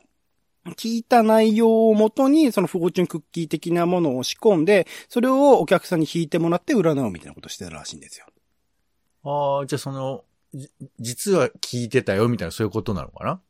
[0.76, 8.26] 聞いた内容をもとに、そのフォーチュンクッキー的なものを仕込んで、それをお客さんに引いてもらって占うみたいなことをしてたらしいんですよ。
[9.24, 13.40] ああ、じゃあその、じ実は聞いてたよ、みたいなそういうことなのかな？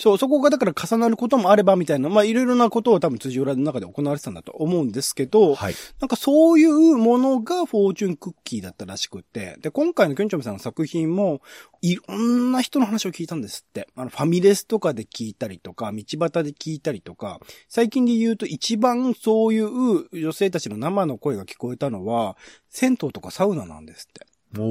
[0.00, 5.74] そう、そこがだから重なることもあればみたいな、まあいろいろなことを多分辻裏の中で行われてたんだと思うんですけど、はい。
[6.00, 11.42] なんかそういうものがフォーチュンクッキーだったらしくって、で、今回のキョンチョムさんの作品も、
[11.82, 13.88] いろんな人の話を聞いたんですって。
[13.94, 22.38] あの、ファミレスとかで聞いたりとか、道端で聞いたりとか、最近で言うと一番そういう女性たちの生の声が聞こえたのは、
[22.70, 24.26] 銭湯とかサウナなんですって。
[24.58, 24.62] お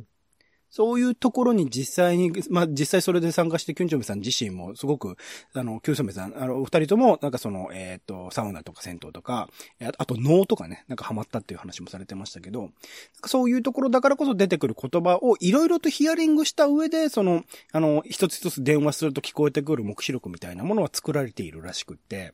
[0.00, 0.17] ー。
[0.70, 5.16] そういうところに実際に、まあ、実際それで参加して、キュンチョムさん自身もすごく、
[5.54, 9.48] あの、キュンソメさん、あの、お二人とも、なんかその、えっ、と、サウナとか銭湯とか、
[9.98, 12.70] あと脳とかね、なんかハマったっていう話もされてましたけど、
[13.26, 22.32] そういうところだからこそ出てくる言葉をいろいろとヒアリングした上で、その、あの、一つ一つ電話すると聞こえてくる目視録みたいなものは作られているらしくって、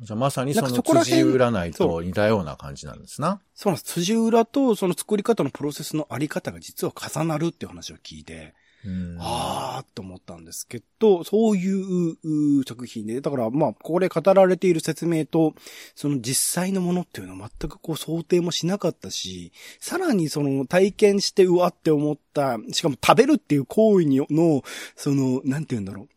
[0.00, 3.40] じゃあまさにその辻占いと似たような感じなんですな。
[3.54, 3.94] そうなんです。
[3.94, 8.54] 辻裏とその作り方のプロセスのあり方が実は重なるっていう話を聞いて、
[8.84, 12.16] うんあーと思ったんですけど、そういう
[12.60, 15.54] う作品で、だからまあ、ここで語られている説明と、
[15.96, 24.62] その実際のものっていうのは全くこう想定もしなかったし、さらにその体験してうわって思った、しかも食べるっていう行為にの、
[24.94, 26.08] その、なんて言うんだろう。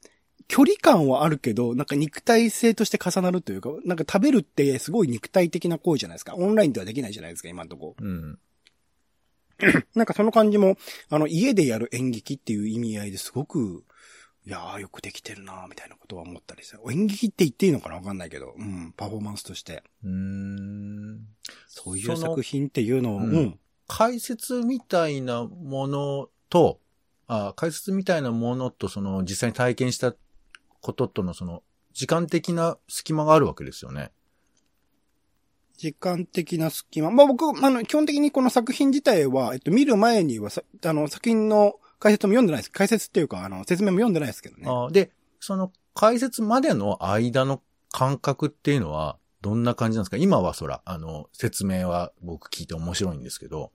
[0.50, 6.36] 距離感はあるけど、なんか肉体性として重なるというか、なんか食べるってすごい肉体的な行為じゃないですか。
[6.36, 8.08] オンラインではできないじゃないですか、今のところ。
[8.08, 8.40] うん。
[9.94, 10.76] なんかその感じも、
[11.10, 13.84] あの、家でやる演劇っていう意味合いですごく、
[14.48, 16.78] いやーよくできてるなーみたいなことは思ったりして。
[16.92, 19.84] 演劇って言っていいのかなわかんないけど、うん、パフォーマンスとして。
[20.04, 21.28] うーん。
[21.68, 23.60] そういう作品っていうのを、ううんん。
[23.88, 26.80] 解説みたいなものと、
[27.28, 30.16] あ解説みたいなものと、その実際に体験した
[30.82, 31.64] こととのその
[31.94, 34.12] 時間的な隙間があるわけですよね。
[35.78, 37.10] 時間的な隙間。
[37.10, 42.72] まあ僕、あの、基本的にこの作品自体は、えっと、見る前にはさ、あの、作品の解説も読んでないです。
[42.72, 44.68] 解説っていうか、あの、説明も読んでないですけどね。
[44.70, 47.62] あで、その解説までの間の
[47.92, 50.18] 感覚っていうのは、どんな感じなんですか？
[50.18, 53.72] 今はそら、あの、説明は僕聞いて面白いんですけど、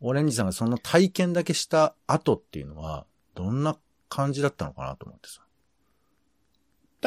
[0.00, 5.45] オレンジさんがその体験だけした後っていうのは、どんな感じだったのかなと思ってさ。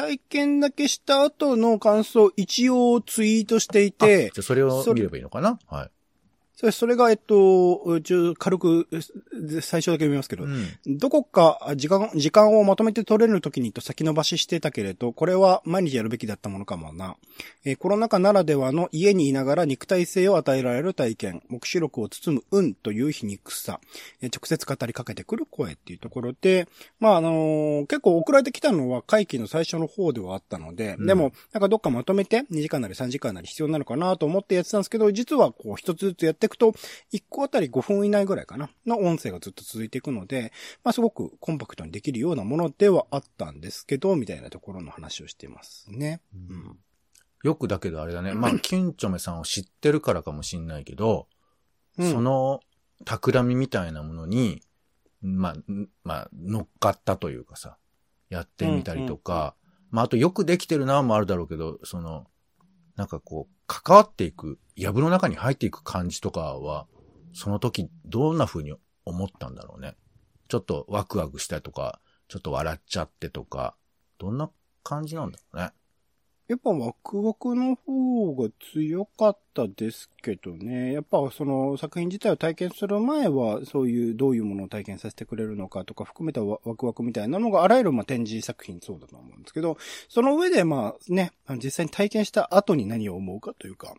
[0.00, 5.58] 体験だけした後の感想、一応ツイートしていあじゃ、あそれを見ればいいのかな？
[5.66, 5.90] はい。
[6.60, 9.00] それそれが、えっと、ちょ軽く、え
[9.62, 10.98] 最初だけ読みますけど、うん。
[10.98, 17.16] どこか時間、時間をまとめて取れる時にと先延ばししてたけれど、これは毎日やるべきだったものかもな。
[17.64, 23.80] えーコロナ禍ならではの家にいながら肉体性を与えられる体験、目視録を包む運という皮肉さ、
[24.20, 26.68] えー直接語りかけてくる声っていうところで、
[26.98, 36.72] まあ、あのー結構送られてきたのは会期の最初の方ではあったので、うんでも、なんかどっかまとめて2時間なり3時間なり必要なのかなと思ってやってたんですけど、実はこう一つずつやっていくと、
[37.12, 40.52] 1個あたり5分以内ぐらいかな、の音声がずっと続いていくので、
[40.84, 46.20] まあすごくコンパクトにできるようなものではあったんですけど、みたいなところの話をしていますね。
[46.34, 46.78] うん。
[47.42, 48.34] よくだけどあれだね。
[48.34, 51.28] まあ、 キュンチョメさんを知ってるからかもしんないけど、
[51.98, 52.60] うんその
[53.04, 54.62] 企みみたいなものに、
[55.22, 57.76] まあ、んまあ、乗っかったというかさ、
[58.28, 59.54] やってみたりとか、
[59.90, 62.26] まあ、あとよくできてるなもあるだろうけど、その、
[63.00, 66.86] なんかこう、関わっていく、藪の中に入っていく感じとかは、
[67.32, 68.74] その時どんな風に
[69.06, 69.96] 思ったんだろうね。
[70.48, 73.74] ちょっとワクワクしたとか、ちょっと笑っちゃってとか、
[74.18, 74.50] どんな
[74.82, 75.70] 感じなんだろうね。
[76.50, 80.92] やっぱワクワクの方が強かったですけどね。
[80.92, 91.30] やっぱその作品自体を体験する前は、そういうどういうものを体験させてくれるのかとか含めたワクワクみたいなのがあらゆるまあ展示作品そうだと思うんですけど、その上でまあね、
[91.62, 93.94] 実際に体験した後に何を思うかというか、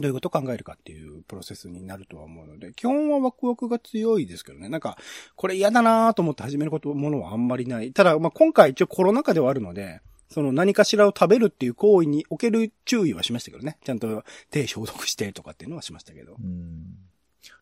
[0.00, 4.70] どういうことを考えるかっていうプロセスになるとは思うので、基本はワクワクが強いですけどね。
[4.70, 4.96] なんか、
[5.34, 7.92] これ嫌だなと思って始めること、ものはあんまりない。
[7.92, 13.78] ただ、まあ今回一応コロナ禍ではあるので、その何かしらを食べるっていう行為における注意はしましたけどね。
[13.84, 16.36] ちゃんと手消毒してとかっていうのはしましたけど。
[16.38, 16.96] うん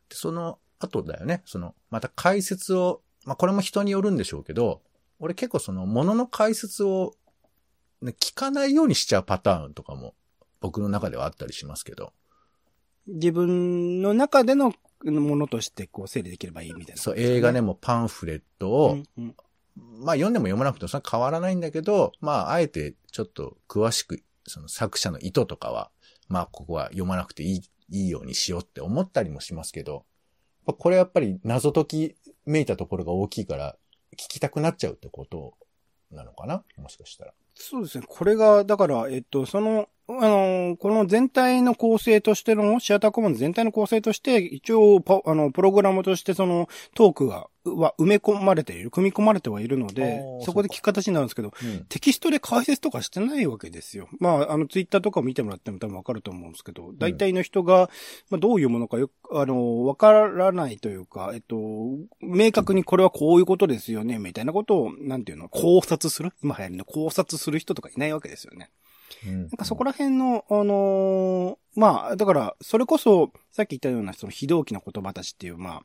[0.09, 1.43] でその後だよね。
[1.47, 4.83] その、また解説を、まあこれも人によるんでしょうけど、
[5.19, 7.15] 俺結構そのものの解説を、
[8.03, 10.15] ね、聞かないようにしちゃうパターンとかも
[10.61, 12.13] 僕の中ではあったりしますけど。
[13.07, 14.75] 自分の中での
[15.05, 19.37] ものとしてこう整理できればいいみたいな、そう、映画でもパンフレットを、うんうん
[19.77, 25.91] まあ読んでも読まなくてもそんな変わらないんだけど、まああえてちょっと詳しく、その作者の意図とかは、
[26.29, 30.05] まあここは読まなくていい、いいようにしようって思ったりもしますけど、
[30.67, 33.77] これやっぱり謎解きめいたところが大きいから、
[34.15, 35.55] 聞きたくなっちゃうってこと
[36.11, 36.63] なのかな？
[36.77, 37.35] もしかしたら。
[37.55, 38.05] そうですね。
[38.09, 51.87] これが、だから、えっと、その、あの、この全体の構成としての、シアターコモンズ全体の構成として、一応、パあの、プログラムとしてその、トークが、は埋め込まれている、組み込まれてはいるのでそこで聞く形になるんですけど、うん。
[51.89, 54.07] テキストで解説とかしてないわけですよ。
[54.21, 57.89] まあ、あの、ツイッターとか見てもらっても多分わかると思うんですけど、大体の人が、
[58.29, 61.57] まあ、どういうものかよく、あの、わからないというか、えっと、
[62.21, 66.33] 明確にこれはこういうことですよね、みたいなことを、なんていうの、考察する？
[66.43, 68.69] 今流行りの考察する人とかいないわけですよね。
[69.27, 69.41] うん。
[69.43, 75.83] なんかそこら辺の、あのーまあ、だから、それこそ、さっき言ったような、その非同期の言葉たちっていう、まあ、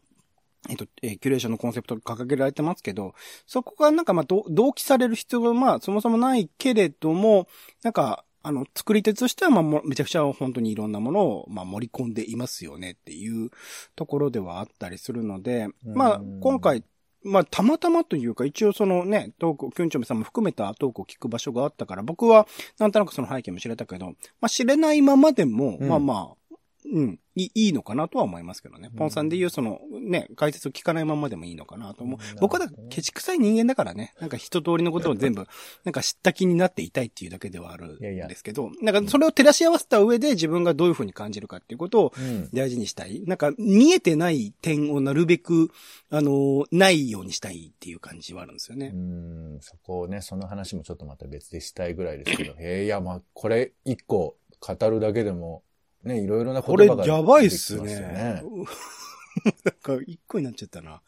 [0.69, 3.13] えっと、えーキュレーションのコンセプトが掲げられてますけど、
[3.47, 7.47] そこがなんかまあ、ど同期される必要がまあ、そもそもないけれども、
[7.83, 13.49] なんか、あの、作り手としてはまあ、もめちゃくちゃ本当にいろんなものを、まあ、盛り込んでいますよねっていう
[13.95, 16.83] ところではあったりするので、まあうん、今回、
[17.23, 25.89] まあ、たまたまというか、一応そのね、トーク、キュンチョメさんも含めたトークを聞く場所があったから、僕は、なんとなくその背景も知れたけど、まあ、知れないままでも、うん。
[25.89, 26.38] まあまあ、
[26.85, 28.89] うん、いいいのかなとは思いますけどね。
[28.95, 32.39] ポンさんで言うその、ね、解説を聞かないままでもいいのかなと思ううん。
[32.39, 35.45] 僕はケチくさい人間だからね、なんか一通りのことを全部、
[35.83, 42.49] なんか知った気になっていたいっていうだけではあるんですけど、なんかそれを照らし合わせた上で自分がどういうふうに感じるかっていうことを、うん。
[42.53, 43.23] 大事にしたい。
[43.25, 45.71] なんか、見えてない点をなるべく、
[46.09, 48.91] あの、ないようにしたいっていう感じはあるんですよね。
[48.93, 55.63] うん、そこをね、その話もちょっとまた別でしたいぐらいですけど、へえ、いや、まあ、これ一個語るだけでも、
[56.03, 58.43] ね、いろいろな言これ、葉がやばいっすね。
[59.63, 61.01] なんか、一個になっちゃったな。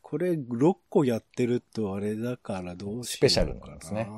[0.00, 3.04] これ、6個やってるとあれだからどうしよう。
[3.04, 4.08] スペシャルなんですね。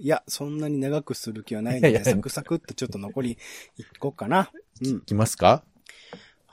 [0.00, 3.38] いや、そんなに長くする気はないので、 いやいやサクサクっとちょっと残り
[3.78, 4.50] 1個かな。
[4.82, 5.00] うんい。
[5.02, 5.64] きますか？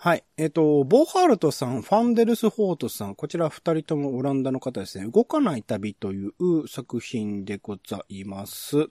[0.06, 0.24] はい。
[0.38, 5.08] えっ、と、ボーハルトさん、ファンデルス・ホートさん、こちら二人ともオランダの方ですね。
[5.08, 8.86] 動かない旅という作品でございます。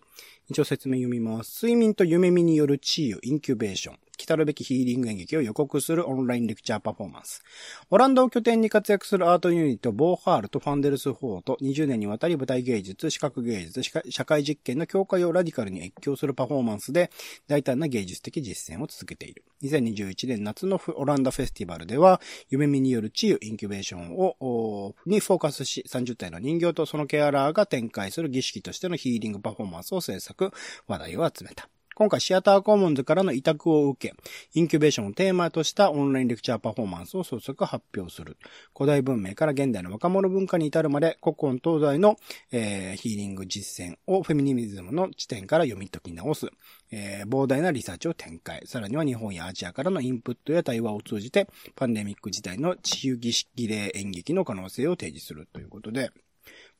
[0.49, 1.67] 一応説明読みます。
[1.67, 4.04] 睡眠と夢見による地位をインキュベーション。
[4.17, 7.43] 来たるべきヒーリング演劇を予告するオンラインレクチャーパフォーマンス。
[7.91, 17.11] オランダを拠点に活躍するアートユニット、ボーハールとファンデルス・ホート、20年にわたり舞台芸術、視覚芸術、社会実験の境界をラディカルに越境するパフォーマンスで、
[17.49, 19.45] 大胆な芸術的実践を続けている。
[19.63, 30.53] 2021年夏のオランダフェスティバルでは、夢見による治癒インキュベーションを、にフォーカスし、30体の人形とそのケアラーが展開する儀式としてのヒーリングパフォーマンスを制作、
[30.87, 31.69] 話題を集めた。
[31.97, 34.15] 今回シアターコモンズからの委託を受け、
[34.55, 38.37] インキュベーションをテーマとしたオンラインレクチャーパフォーマンスを早速発表する。
[38.77, 42.17] 古代文明から現代の若者文化に至るまで、古今東西の、
[42.51, 46.49] えーヒーリング実践をフェミニズムの視点から読み解き直す。
[46.91, 48.63] えー膨大なリサーチを展開。
[48.67, 56.11] さらには日本やアジアからのインプットや対話を通じて、パンデミック時代の治癒儀式礼演劇の可能性を提示するということで、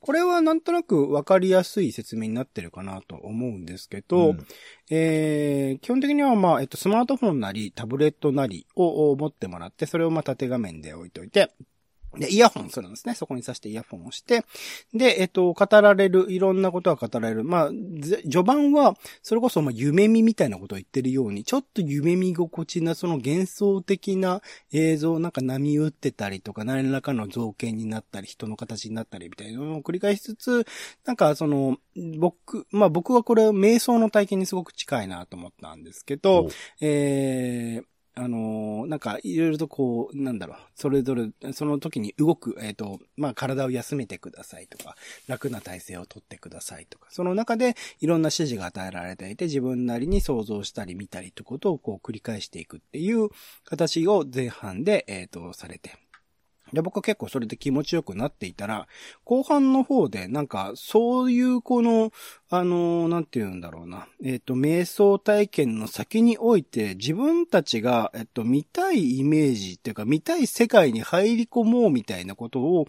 [0.05, 4.47] これはなんとなくわかりやすい説明になってるかなと思うんですけど、うん。
[4.91, 11.51] えー基本的にはまあ、えっと、スマートフォンなり、タブレットなりを持ってもらって、それをまあ、縦画面で置いといて、
[12.17, 13.15] で、イヤホンするんですね。
[13.15, 14.45] そこに挿してイヤホンをして、
[14.93, 17.43] で、えっと、語られる、いろんなことが語られる。
[17.43, 24.41] まあ、ぜ序盤は、それこそ、まあ、夢見みたいなことを言ってるように、ちょっと夢見心地な、その幻想的な
[24.71, 30.65] 映像、なんか波打ってたりとか、何らかの造形になったり、人の形になったりみたいなのを繰り返しつつ、
[31.05, 31.77] なんか、その、
[32.17, 36.49] 僕、まあ僕はこれ、瞑想の体験にすごく近いなと思ったんですけど、お、
[36.81, 44.95] えーあのーなんか、いろいろとこう、なんだろう、それぞれ、その時に動く、えっ、と、まあ、体を休めてくださいとか、
[45.27, 53.29] 楽な体勢をとってくださいとか、その中でいろんな指示が与えられていて、自分なりに想像したり見たりってことをこう繰り返していくっていう
[53.65, 56.04] 形を前半で、えっ、と、されて。
[56.75, 58.87] で、僕は結構それで気持ちよくなっていたら、
[59.23, 62.11] 後半の方で、なんか、そういうこの、
[62.49, 64.07] あのなんて言うんだろうな。
[64.23, 72.85] えっ、と、瞑想体験の先において、自分たちが、えっと、見たいイメージっていうか、見たい世界に入り込もうみたいなことを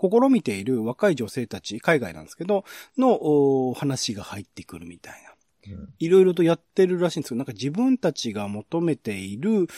[0.00, 2.64] 試みている若い女性たち、海外なんですけど、
[2.96, 5.29] の、話が入ってくるみたいな。
[5.98, 9.68] いろいろとやってるらしいんですけど、なんか自分たちが求めている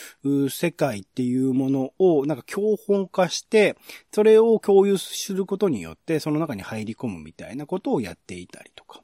[0.48, 3.76] 世界っていうものを、なんか教本化して、
[4.12, 9.01] それを共有することによって、その中に入り込むみたいなことをやっていたりとか。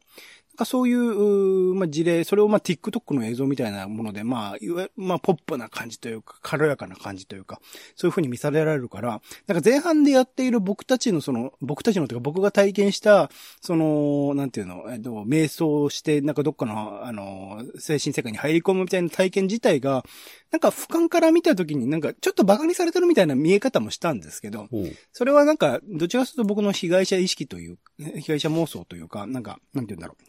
[0.59, 7.61] なんかそういう、まあ、事例、それをまあ、TikTok の映像みたいなもので、まあ、いわまあ、ポップな感じというか、軽やかな感じというか、
[7.95, 13.31] そういう風に見されられるから、なんか前半でやっている僕たちのその、僕たちのというか僕が体験した、
[13.61, 20.05] その、なんていうの、えっと、瞑想して、なんかどっかの、あの、精神世界に入り込むみたいな体験自体が、
[20.51, 24.67] なんか俯瞰から見た時になんかちょっと馬鹿にされてるみたいな見え方もしたんですけど、
[25.13, 30.28] それはなんか、どちらかというと僕の被害者意識という、被害者妄想というか、なんか、なんて言うんだろう。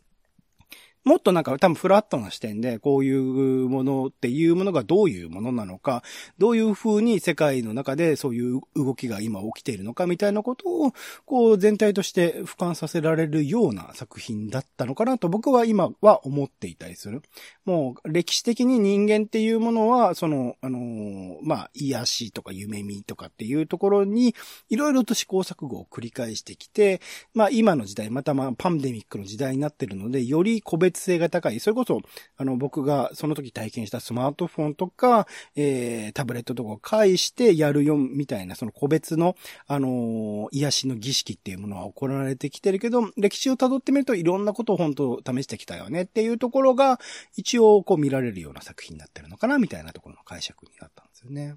[1.04, 6.04] もっとなんか多分フラットな視点で、こういうものっていうものがどういうものなのか、
[6.38, 10.94] どういう風に世界の中でそういう動きが今起きているのかみたいなことを、
[11.26, 17.22] こう全体として俯瞰させられるような作品だったのかなと僕は今は思っていたりする。
[17.66, 24.36] もう歴史的に人間っていうものは、その、あのまあ、癒しとか夢見とかっていうところに、
[24.70, 27.00] いろいろと試行錯誤を繰り返してきて、
[27.34, 31.60] まあ今の時代、またまあパンデミックの時代になってるので、より個別性が高い。
[31.60, 32.02] それこそ、
[32.38, 39.36] あの僕がその時体験したスマートフォンとか、えー、タブレットとかを介してやるよみたいな、その個別の、
[39.68, 47.00] あのー癒しの儀式っていうものは行われてきてるけど、歴史を辿ってみるといろんなことを本当試してきたよねっていうところが、
[47.36, 51.56] 一応こう見られるような作品になってるのかな、みたいなところの解釈になったんですよね。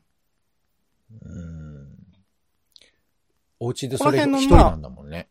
[1.24, 1.88] うん。
[3.60, 5.28] お家でそれ一人なんだもんね。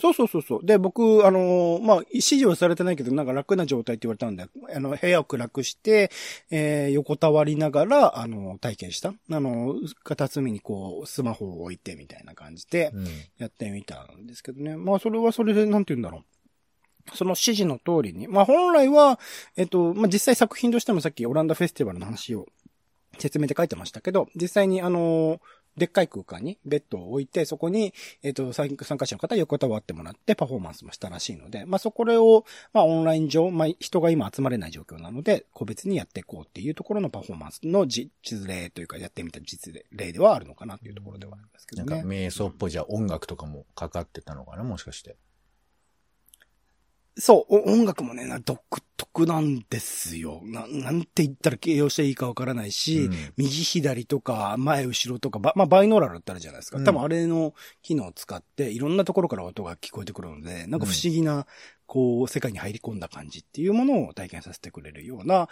[0.00, 0.66] そうそうそうそう。
[0.66, 6.10] で、僕、あのーまあ、指示はされてないけど、なんか楽な状態って言われたんで、あの、部屋を暗くして、
[6.50, 9.10] えー、横たわりながら、あの、体験した。
[9.30, 13.06] あの、片隅にこう、スマホを置いてみたいな感じで、うん。
[13.38, 14.76] やってみたんですけどね。
[14.76, 17.16] まあ、それはそれで、なんて言うんだろう。
[17.16, 18.28] その指示の通りに。
[18.28, 19.18] まあ、本来は、
[19.56, 22.46] えっと、まあ、実際作品としてもさっきオランダフェスティバルの話を
[23.18, 25.40] 説明で書いてましたけど、実際にあの、
[25.76, 38.10] でっかい空間にベッドを置いて、そこに、えっ、と、参加者の方横たわってもらってパフォーマンスもしたらしいので、まあ、そこを、まあ、オンライン上、まあ、人が今集まれない状況なので、個別にやっていこうっていうところのパフォーマンスの実
[38.46, 42.08] 例というか、やってみた実例ではあるのかなっていうところではありますけどねなんか。
[42.08, 45.16] 瞑想っぽいじゃあ音楽とかもかかってたのかなもしかして。
[47.20, 48.60] そう、お音楽もね、な独
[48.96, 50.40] 特なんですよ。
[50.44, 56.78] な、なんて言ったら形容していいかわからないし、うん右左とか前後ろとか、ばまあバイノーラルってあるじゃないですか。
[56.78, 61.46] うん多分あれの機能を使っていろんなところから音が聞こえてくるので、なんか不思議な、
[61.86, 65.48] こう、世界に入り込んだ感じっていうものを体験させてくれるような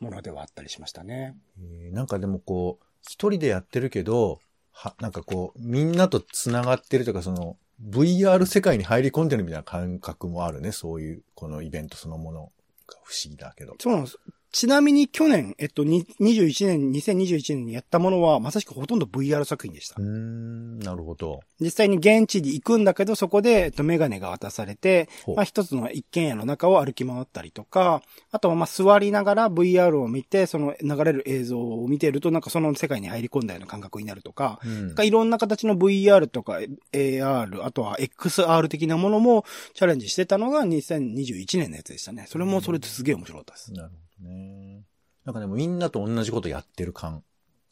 [0.00, 1.36] ものではあったりしましたね。
[1.58, 4.40] えーなんかでもこう、一人でやってるけど、
[4.72, 7.56] は、なんかこう、みんなと繋がってるというか、その、
[7.88, 10.72] VR 世界に入り込んでるみたいな感覚もあるね。
[10.72, 12.52] そういう、このイベントそのもの
[12.86, 13.74] が不思議だけど。
[13.78, 14.18] そうなんです。
[14.52, 20.06] ちなみに去年、えっと、に21年、2021年にやったものは、まさしくほとんど VR 作品でしたうー。
[20.06, 21.40] ん、なるほど。
[21.60, 36.58] 実際に現地に行くんだけど、そこで、えっと、メガネが渡されてまあ、一つの一軒家の中を歩き回ったりとか、あとは、まあ、座りながら VR を見て、その流れる映像を見てると、なんかその世界に入り込んだような感覚になるとか、うんなんかいろんな形の VR とか
[36.92, 39.44] AR、あとは XR 的なものも
[39.74, 42.24] チャレンジしてたのが2021年のやつでしたね。
[42.28, 43.72] それもそれですげえ面白かったです。
[43.72, 44.84] なるほどね。
[45.24, 47.22] なんかでもみんなと同じことやってる感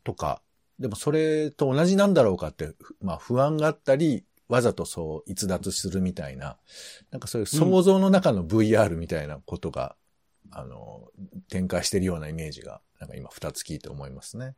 [0.05, 0.43] とか、
[0.79, 6.57] でもそれと同じなんだろうかって、まあ不安があったり、わざとそう逸脱するみたいな、
[7.11, 9.97] なんかそういう想像の中の VR みたいなことが、
[10.51, 11.09] あの、
[11.51, 14.55] 展開してるようなイメージが、なんか今二つ聞いて思いますね。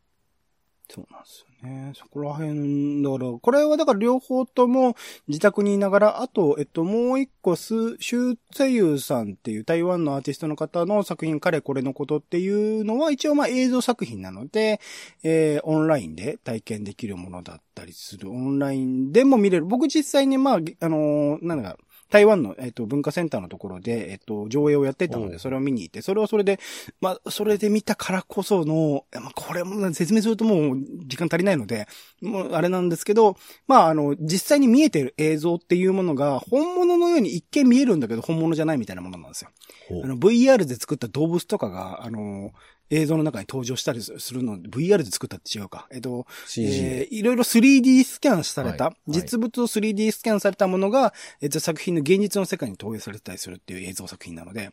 [0.92, 1.92] そうなんですよね。
[1.94, 4.96] そこら辺、だから、これはだから両方とも
[5.28, 14.80] 自宅にいながら、あと、えっと、もう一個、す、シュウツェユーさんっていう台湾のアーティストの方の作品、彼これのことっていうのは一応まあ映像作品なので、
[15.22, 18.30] えー、オンラインで体験できるものだったりする。
[18.30, 19.66] オンラインでも見れる。
[19.66, 21.78] 僕実際にまあ、あのーなんだか、
[22.10, 26.58] 台湾の、えっと、文化センターのところで、えっと、上映をやってたので、それを見に行って、それはそれで、
[27.00, 31.86] まあ、それで見たからこその、まあ、これも説明するともう時間足りないので、
[32.20, 33.36] もうあれなんですけど、
[33.68, 39.50] まあ、あの、実際に見えてる映像っていうものが、本物のように一見見えるんだけど、本物じゃないみたいなものなんですよ。
[39.90, 42.52] VR で作った動物とかが、あの、
[42.90, 45.88] 映像の中に登場したりするの、VR で作ったって違うか。
[45.90, 46.26] えっと、
[46.58, 54.70] えーいろいろ 3D スキャンされた、はいはい実物を 3D スキャンされたものが、えっと、作品の現実の世界に投影されてたりするっていう映像作品なので、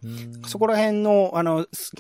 [0.48, 1.94] そこら辺の、あの、す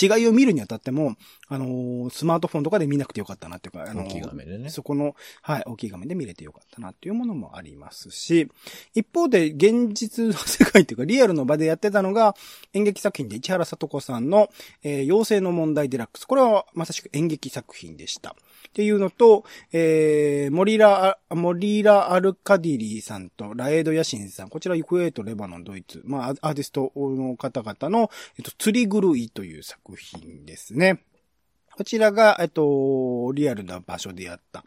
[0.00, 1.16] 違いを見るにあたっても、
[1.48, 4.70] あの、スマートフォンとかで見なくてよかったなっていうか、あの、大きい画面でね。
[4.70, 8.48] そこの、はい、大きい画面で見れてよかったなっていうものもありますし、
[8.94, 12.34] 一方で現実の世界っていうかリアルの場でやってたのが
[12.72, 14.48] 演劇作品で市原さと子さんの、
[14.82, 16.26] えー妖精の問題デラックス。
[16.26, 18.34] これはまさしく演劇作品でした。
[18.68, 24.48] っていうのと、えー、モリラ、モリラ・アルカディリーさんとラエード・ヤシンさん。
[24.48, 26.02] こちら、クウェート、レバノン、ドイツ。
[26.04, 31.04] まあ、アアーティストの方々の、えっと、釣り狂いという作品ですね。
[31.76, 34.64] こちらが、えっと、リアルな場所でやった、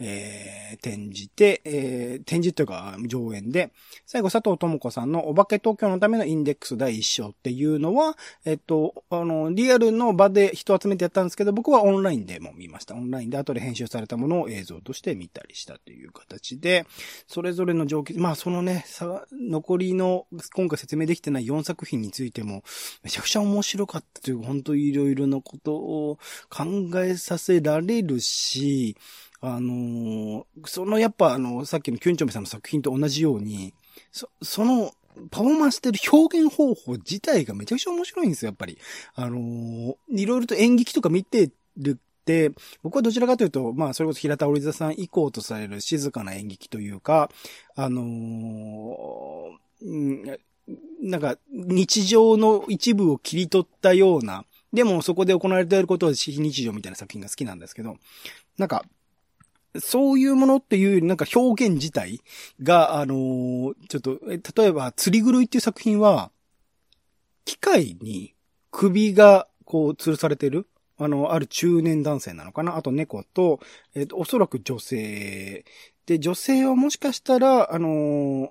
[0.00, 3.72] えー、展示で、えー、展示というか、上演で、
[4.06, 12.94] 最後、佐藤智子さんのお化け東京のためのインデックス第一章っていうのは、えっと、あの、リアルの場で人集めてやったんですけど、僕はオンラインでも見ました。
[12.94, 16.86] オンラインで後で編集されたものを映像として見たりしたという形で、
[17.26, 22.62] それぞれの状況、まあそのね、さ、残りの、今回説明できてない4作品についても、
[23.02, 26.18] めちゃくちゃ面白かったという、本当いろいろなことを
[26.48, 28.96] 考えさせられるし、
[29.42, 33.74] あのーそのやっぱあの、さっきのキュンチョメさんの作品と同じように、
[34.12, 34.92] そ、その、
[35.30, 38.78] パフォーマンスしてる表現方法自体がめちゃくちゃ面白いんですよ、やっぱり。
[39.14, 42.52] あのーいろいろと演劇とか見てるって、
[42.84, 47.28] 僕はどちらかというと、まあ、それこそ平田織座さん以降とされる静かな演劇というか、
[47.74, 50.38] あのー
[51.02, 57.96] なんか、日常の一部を切り取ったような、でもそこで行われていることは非日常みたいな作品が好きなんですけど、
[58.56, 58.84] なんか、
[59.80, 62.20] そういうものっていうよりなんか表現自体
[62.62, 64.20] が、あのーちょっと、
[64.60, 66.30] 例えば、釣り狂いっていう作品は、
[67.44, 68.34] 機械に
[68.70, 70.68] 首がこう吊るされてる
[70.98, 72.76] あの、ある中年男性なのかな？
[72.76, 73.60] あと猫と、
[73.94, 75.64] えっ、と、おそらく女性。
[76.06, 78.48] で、女性はもしかしたら、あのー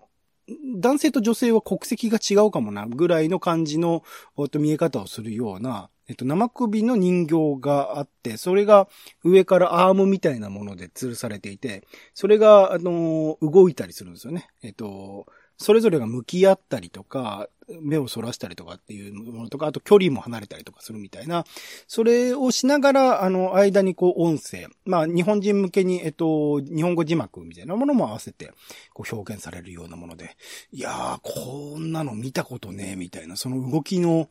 [0.76, 4.04] 男性と女性は国籍が違うかもな、ぐらいの感じの、
[4.50, 8.90] と、見え方をするような、えっと、生首の人形があって、それが
[9.24, 14.50] 上からアームみたいなもので吊るされていて、それが、あの動いたりするんですよね。
[14.62, 17.48] えっと、それぞれが向き合ったりとか、
[17.82, 21.46] 目をそらしたりとかっていうものとか、あと距離も離れたりとかするみたいな、
[21.88, 28.52] それをしながら、あの、間にこう音声、まあ、日本人向けに、えっと、日本語字幕みたいなものも合わせて、
[28.94, 30.36] こう表現されるようなもので、
[30.72, 34.30] いやー、こんなの見たことねえ、みたいな、その動きの、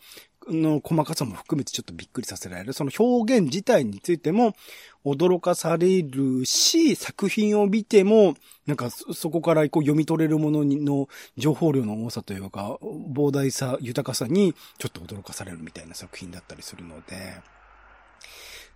[0.50, 2.72] の細かさも含めてちょっとびっくりさせられる。
[2.72, 4.54] その表現自体についても
[5.04, 8.34] 驚かされるし、作品を見ても、
[8.66, 17.40] なんかそこからこう読み取れるものにの情報量の多さというか、膨大さ、豊かさにちょっと驚かされるみたいな作品だったりするので、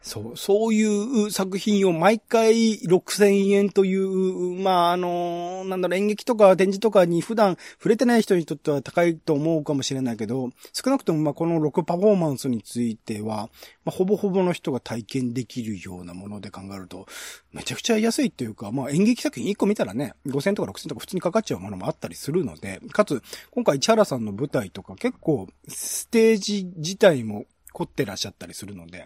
[0.05, 0.85] そう、そうい
[1.25, 13.49] う作品を毎回6000円という、まあ、あの、なんだろ、演劇とか展示とかに普段触れてない人にとっては高いと思うかもしれないけど、少なくともまあこの6パフォーマンスについては、
[13.87, 17.07] まあ、ほぼほぼの人が体験できるようなもので考えると、
[17.55, 29.05] めちゃくちゃ安いっていうか、まあ演劇作品1個見たらね、5000とか6000とか普通にかかっちゃうものもあったりするので、かつ、今回市原さんの舞台とか結構ステージ自体も凝ってらっしゃったりするので、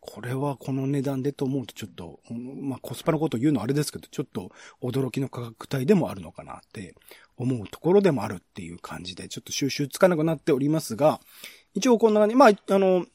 [0.00, 4.52] これはこの値段でと思うとちょっと、まあコスパのこと言うのはあれですけど、ちょっと
[4.82, 6.94] 驚きの価格帯でもあるのかなって
[7.38, 11.20] 思うところでもあるっていう感じで、ちょっと収集つかなくなっておりますが、
[11.74, 13.06] 一応こんな感じ、まあ、あの、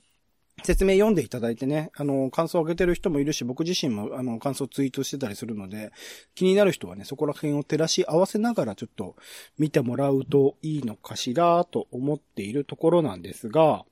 [0.63, 5.91] 説明読んでいただいてね、あの、感想を上げてる人もいるし、僕自身も、あの、感想ツイートしてたりするので、
[6.33, 9.15] 気になる人はね、そこら辺を照らし合わせながらちょっと
[9.59, 13.85] 見てもらうといいのかしらと思っているところなんですが、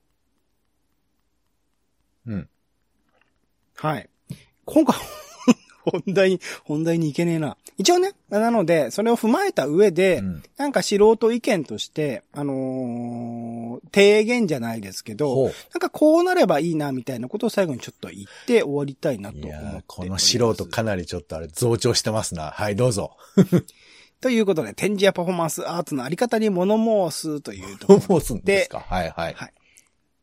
[2.26, 2.48] うん。
[3.76, 4.08] はい。
[4.64, 4.96] 今回、
[5.84, 7.56] 本題に、本題に行けねえな。
[7.78, 13.56] 一応ね、なので、それを踏まえた上で、うんなんか素人意見として、あのー
[13.92, 15.44] 提言じゃないですけど。
[15.44, 22.50] なんかこうなればいいな、みたいなことを最後にちょっと言って終わりたいなと思ってこの素人かなりちょっとあれ増長してますな。
[22.50, 23.16] はい、どうぞ。
[24.22, 26.76] ということで、展示やパフォーマンスアーツのあり方に物
[27.10, 28.80] 申すというところどう すんですか？
[28.80, 29.34] はいはい。
[29.34, 29.52] はい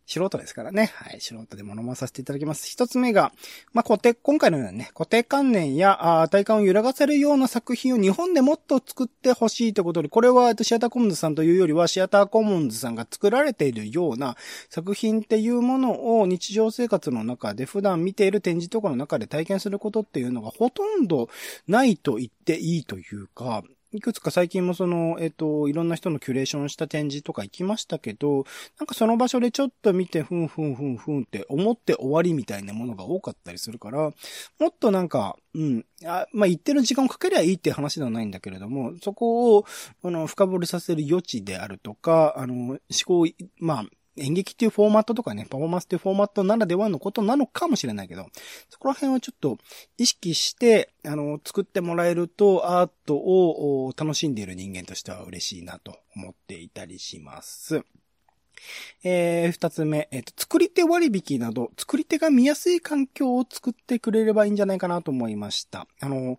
[0.05, 0.91] 素人ですからね。
[0.95, 1.21] はい。
[1.21, 2.69] 素人で物申させていただきます。
[2.69, 3.31] 一つ目が、
[3.71, 14.35] まあ、固定、今回のようなね、固定観念や、あ体感を揺らがせるような作品を日本でもっと作ってほしいということで、これは、シアターコモンズさんというよりは、シアターコモンズさんが作られているような
[14.69, 21.29] 作品っていうものを日常生活の中で普段見ている展示とかの中で体験することっていうのがほとんど
[21.67, 28.45] ないと言っていいというか、いくつか最近もその、えっ、と、いろんな人のキュレーションした展示とか行きましたけど、
[28.79, 33.99] なんかその場所でちょっと見て、ふんふんふんふんって思って終わりみたいなものが多かったりするから、
[34.59, 39.65] もっとなんか、うん、あまあ、言ってる時間をかけりゃいいって話ではないんだけれども、そこを、
[40.03, 43.27] あの、深掘りさせる余地であるとか、あの、思考、
[43.59, 43.85] まあ、
[44.17, 48.27] 演劇っていうフォーマットとかね、パフォーマンスっていうフォーマットならではのことなのかもしれないけど、
[48.69, 49.57] そこら辺をちょっと
[49.97, 57.83] 意識して、あの、作ってもらえると、アートを楽しんでいる人間としては嬉しいなと思っていたりします。
[59.03, 65.87] えー、二つ目、えっ、ー、と、作り手割引など、作り手が見やすい環境を作ってくれればいいんじゃないかなと思いました。
[65.99, 66.37] あの、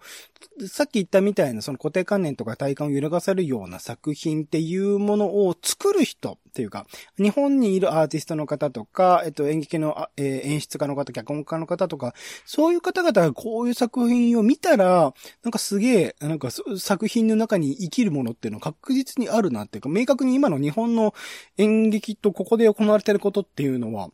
[0.68, 6.86] さっき言ったみたいなその固定観念とか体感を揺るがせるような作品っていうものを作る人っていうか、
[7.18, 12.14] 日本にいるアーティストの方とか、えっと、演劇の、えー、演出家の方、脚本家の方とか、
[12.46, 21.12] そういう方々がこういう作品を見たら、なんかすげえ、なんか作品の中に生きるものっていうのは確実にあるなっていうか、明確に今の日本の
[21.58, 24.10] 演劇とここで行われてることっていうのは、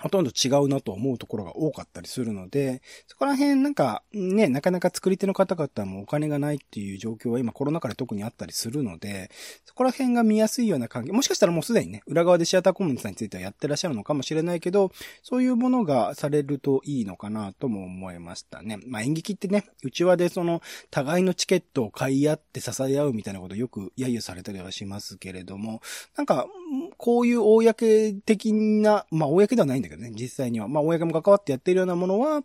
[0.00, 9.30] ほとんど違うなと思うところが多かったりするので、そこら辺なんかね、なかなか作り手の方々もお金がないっていう状況は今コロナ禍で特にあったりするので、
[9.64, 14.92] そこら辺が見やすいような関係、もしかしたらもうすでにね、裏側でシアターコムンさんについてはやってらっしゃるのかもしれないけど、
[15.22, 18.78] そういうものがされるといいのかなとも思いましたね。
[18.86, 25.80] まあ演劇ってね、内輪でその互いのチケットを買い合って支え合うみたいなことよく揶揄されたりはしますけれども、
[26.16, 26.46] なんか、
[26.96, 27.62] こういう公
[28.24, 30.68] 的な、まあ公ではないんだけどね、実際には。
[30.68, 32.42] まあ、公も関わってやってるようなものは、なん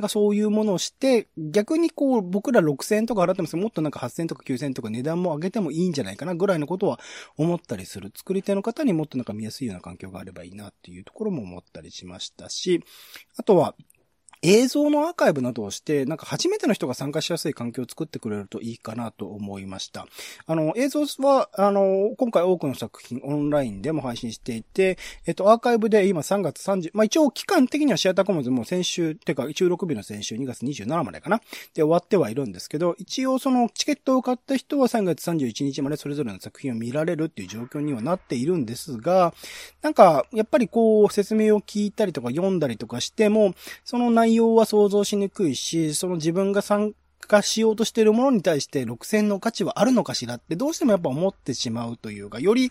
[0.00, 7.00] かそういうものをして、逆にこう、僕ら6000円とか払ってますもっとなんか8000とか9000とか値段も上げてもいいんじゃないかなぐらいのことは
[7.36, 8.12] 思ったりする。
[8.14, 12.82] 作り手の方にもっとなんか見やすいような環境があればいいなっていうところも思ったりしましたし、
[13.36, 13.74] あとは、
[14.46, 20.06] 映像のアーカイブなどをして、なんか初めての人が参加しやすい環境を作ってくれるといいかなと思いました。
[20.46, 39.32] あの、映像は、あの、今回多くの作品オンラインでも配信していて、えっと、アーカイブで今3月30、まあ、一応期間的にはシアターコモンズも先週、てか、収録日の先週2月27までかなで終わってはいるんですけど、一応そのチケットを買った人は3月31日までそれぞれの作品を見られるっていう状況にはなっているんですが、
[39.80, 46.94] なんか、やっぱりこう、説明を聞いたりとか読んだりとかしても、その内容は想像しにくいし、その自分が参
[47.26, 50.34] 化しようとしているものに対して6000の価値はあるのかしら？
[50.36, 52.70] ってどうしてもやっぱ思ってしまうというか、より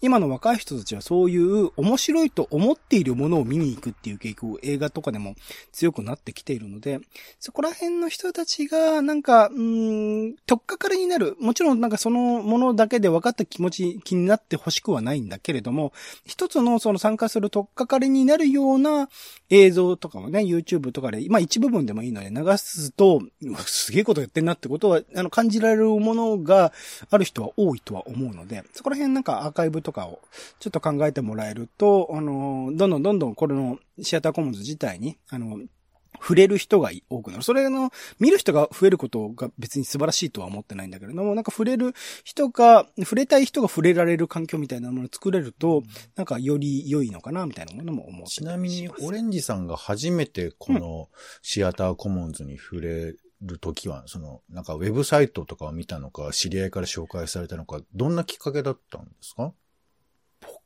[0.00, 5.34] 今の若い人たちはそういう面白いと思っているものを見に行くっていう傾向、映画とかでも
[5.72, 7.00] 強くなってきているので、
[7.40, 11.36] そこら辺の人たちがなんか、うん、とっかかりになる。
[11.40, 15.92] もちろんなんかそのものだけで分かった気持ち、気になって欲しくはないんだけれども、
[16.24, 19.08] 一つのその参加するとっかかりになるような
[19.50, 23.22] 映像とかもね、YouTube とかで、まあ一部分でもいいので流すと、
[23.66, 26.72] す げえことやってんなってことは、あの、感じられるものが
[27.10, 30.20] ある人は多いとは思うので、そこら辺なんかアーカイブとかを
[30.58, 35.58] ちょっと考えてもらえると、あの、どんどんどんどんこれのシアターコモンズ自体に、あの、
[36.20, 37.42] 触れる人が多くなる。
[37.42, 41.92] それの、見る人が増えることが別に素晴らしいとは思ってないんだけれども、なんか触れる
[42.24, 45.82] 人が、触れたい人が触れられる環境みたいなものを作れると、
[46.16, 51.08] なんかより良いのかな、みたいなものも思ってちなみに、オレンジさんが初めてこの
[51.42, 53.14] シアターコモンズに触れ
[53.44, 59.52] るときは、その、なんかウェブサイトとかを見たのか、知り合いから紹介されたのか、どんなきっかけだったんですか？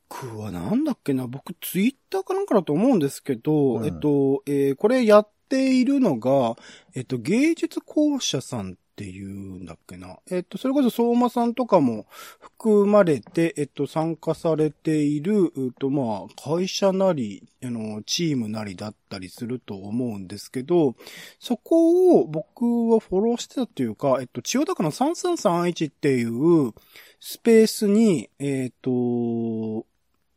[0.09, 6.55] 僕はなんだっけな、僕ツイッターかなんかだと思うんですけど、うん、えっと、えー、これやっているのが、
[6.95, 10.17] えっと、芸術校舎さんっていうんだっけな。
[10.29, 12.05] えっと、それこそ相馬さんとかも
[12.41, 20.95] 含まれて、えっと、参加されている、うと、まあ、会社なり、あの、チームなりだったりすると思うんですけど、
[21.39, 26.73] そこを僕はフォローしてたというか、えっと、千代田区の3331っていう
[27.21, 29.85] スペースに、えっと、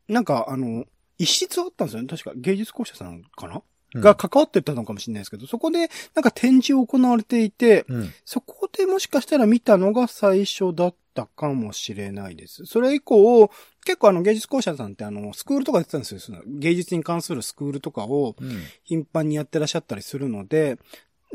[0.06, 0.84] なんか、あの、
[1.18, 2.08] 一室あったんですよね。
[2.08, 3.62] 確か芸術校舎さんかな
[3.95, 12.66] が関わってたのかもしれないですけど、そこでなんか展示を行われていて、うん、そこでもしかしたら見たのが最初だったかもしれないです。
[12.66, 13.51] それ以降、
[13.84, 16.43] 結構あの芸術校舎さんってあの、スクールとかやってたんですよ。
[16.47, 18.36] 芸術に関するスクールとかを
[18.84, 20.78] 頻繁にやってらっしゃったりするので、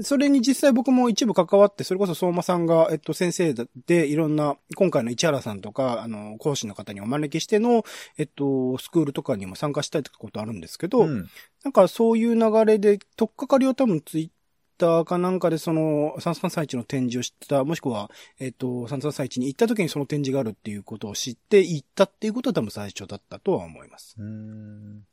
[0.01, 3.53] それに実際僕も一部関わって、それこそ相馬さんが、えっと、先生
[3.85, 7.83] でいろんな、今回の市原さんとか、あの、講師の方にお招きしての、
[8.17, 11.27] えっと、スクールとかにも参加したいってことあるんですけど、うん
[11.63, 14.29] なんかそういう流れで、とっかかりを多分ツイッ
[14.77, 24.15] ターかなんかでその、三三三一の展示を知った、もしくは、えっと、三三三一に行った時にその展示があるっていうことを知って行ったっていうことは多分最初だったとは思います。
[24.17, 25.03] うーん。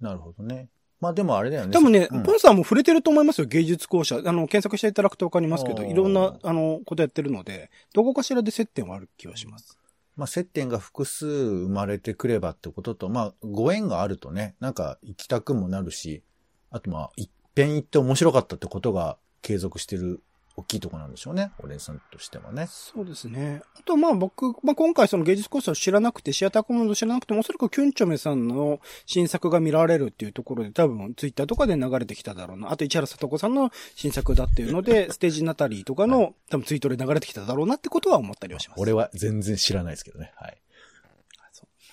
[0.00, 0.68] なるほどね。
[1.02, 1.72] まあでもあれだよね。
[1.72, 4.18] 多分ね、うんポンさんも触れてると思いますよ、芸術校舎。
[4.18, 9.76] あの、検索していただくとわかりますけど、いろんな、あの、ことやってるので、どこかしらで接点はある気はします。
[10.14, 16.22] まあ接点が複数生まれてくればってことと、まあご縁があるとね、なんか行きたくもなるし、
[16.70, 20.22] あとまあ一遍行って面白かったってことが継続してる
[20.56, 21.50] 大きいところなんでしょうね。
[21.62, 22.66] オレンさんとしてはね。
[22.68, 23.62] そうですね。
[23.78, 32.70] あと、まあ僕、まあ今回その芸術コースを知らなくて、シアターコモンド知らなくても、おそらくキュンチョメさんの新作が見られるっていうところで、多分ツイッターとかで流れてきただろうな。
[32.70, 38.80] あと、市原さと子さんの新作だっていうので、ステージナタリーとかの、多分ツイートで流れてきただろうなってことは思ったりはします。
[38.80, 40.32] 俺は全然知らないですけどね。
[40.36, 40.58] はい。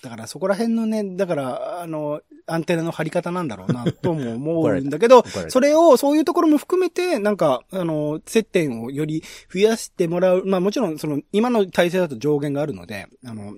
[0.02, 9.22] だからそこら辺のね、だから、あの、アンテナの張り方なんだろうな、 とも思うんだけどそれを、そういうところも含めて、なんか、あの、接点をより
[9.52, 10.44] 増やしてもらう。
[10.46, 13.54] まあもちろん、その、今の体制だと上限があるので、あの、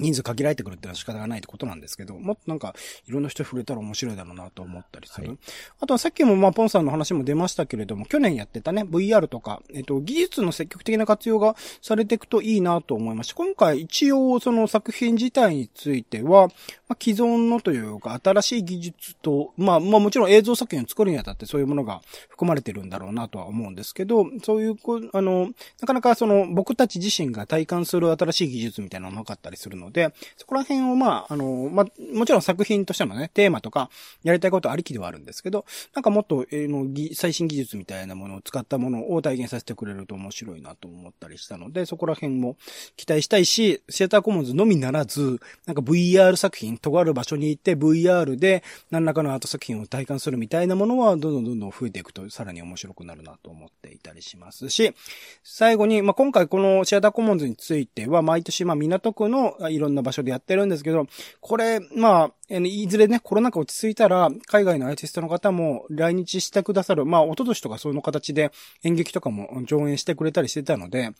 [0.00, 2.74] 人数限られてくるっていうのは仕方がないってことなんですけど、もっとなんか、
[3.06, 5.28] いろんな人触れたら面白いだろうなと思ったりする。
[5.28, 5.38] はい
[5.80, 13.34] あとはさっきもまあ、ポンさんの話も出ましたけれども、去年やってたね、VR とか、えっと、技術の積極的な活用がされていくといいなと思いました。
[13.34, 16.48] 今回一応その作品自体については、
[16.88, 24.76] まあ、既存のというか、新しい技術と、まあ、まあもちろん映像作品を作るにあたってそういうものが含まれてるんだろうなとは思うんですけど、そういう
[25.12, 33.90] あの、なかなかその僕たち自身が体感する新しい技術みたいなのがなかったりするので、そこら辺をまあ、あの、まあ、もちろん作品としてのね、テーマとか、
[34.22, 35.64] やりたいことありきではあるんですけど、
[35.94, 42.56] なんかもっと、えーの、ぎ最新技術みたいなものを使ったものを体現させてくれると面白いなと思ったりしたので、そこら辺も
[42.96, 54.94] 期待したいし、シアターコモンズのみならず、なんか VR 作品、とある場所に行って VR で何らかのアート作品を体感するみたいなものは、どんどんどんどん増えていくと、さらに面白くなるなと思っていたりしますし、
[55.42, 61.06] 最後に、まあ、今回このシアターコモンズについては、毎年、まあ、港区のいろんな場所でやってるんですけど、
[61.40, 68.50] これ、まあ、いずれね、コロナ禍落ち着いたら、海外のアーティストの方も来日してくださる、まあ、おととしとかその形で
[68.82, 71.10] 演劇とかも上演してくれたりしてたので、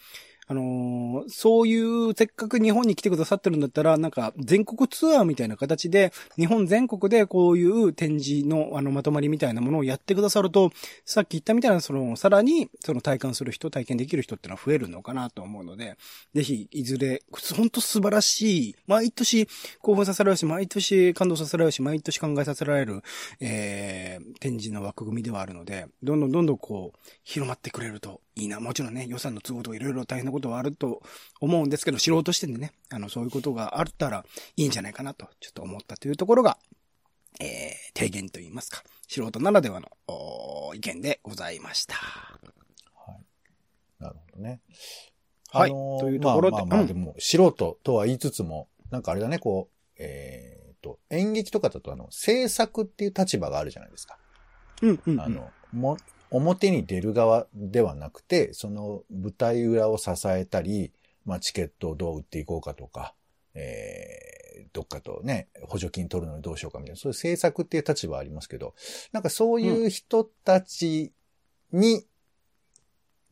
[0.47, 10.70] あのーそういう、せっかく日本に来てくださってるんだったら、なんか、全国ツアーみたいな形で、日本全国でこういう展示の、あの、まとまりみたいなものをやってくださると、
[11.05, 15.97] さっき言ったみたいな、その、さらに、その体感する人、体験できる人ってのは増えるのかなと思うので、
[16.34, 17.22] ぜひ、いずれ、
[17.57, 19.49] 本当素晴らしい、毎年
[19.80, 23.03] 興奮させられるし、毎年感動させられるし、毎年考えさせられる、
[23.40, 28.61] えー、展示の枠組みではあるので、どんどんどんどんこう、広まってくれるといいな。
[28.61, 31.03] もちろんね、予算の都合とかいろいろ大変なことはあると
[31.41, 34.24] 思うんですけど、素人視点でね、あの、そういうことがあったら
[34.57, 36.59] いいんじゃないかなと、ちょっと思ったというところが、
[37.41, 39.89] えー、提言といいますか、素人ならではの、
[40.74, 41.97] 意見でございました。
[44.01, 44.61] なるほどね。
[45.51, 54.18] はいあのーというところでまあまあまあ、うんでも、素人とは言いつつも、なんかあれだね、こう、えー、と、演劇とかだとあの、制作っていう立場があるじゃないですか。
[54.82, 55.20] うん、うんうん。
[55.20, 55.97] あの、も、
[56.31, 60.93] 表に出る側ではなくて、その舞台裏を支えたり、
[61.25, 63.14] まあチケットをどう売っていこうかとか、
[63.55, 68.75] えー、どっかとね、補助金取るのにどうしようかみたいな、そういう制作っていう立場はありますけど、
[69.12, 71.12] なんかそういう人たち
[71.72, 72.05] に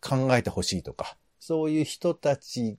[0.01, 2.79] 考えてほしいとか、そういう人たち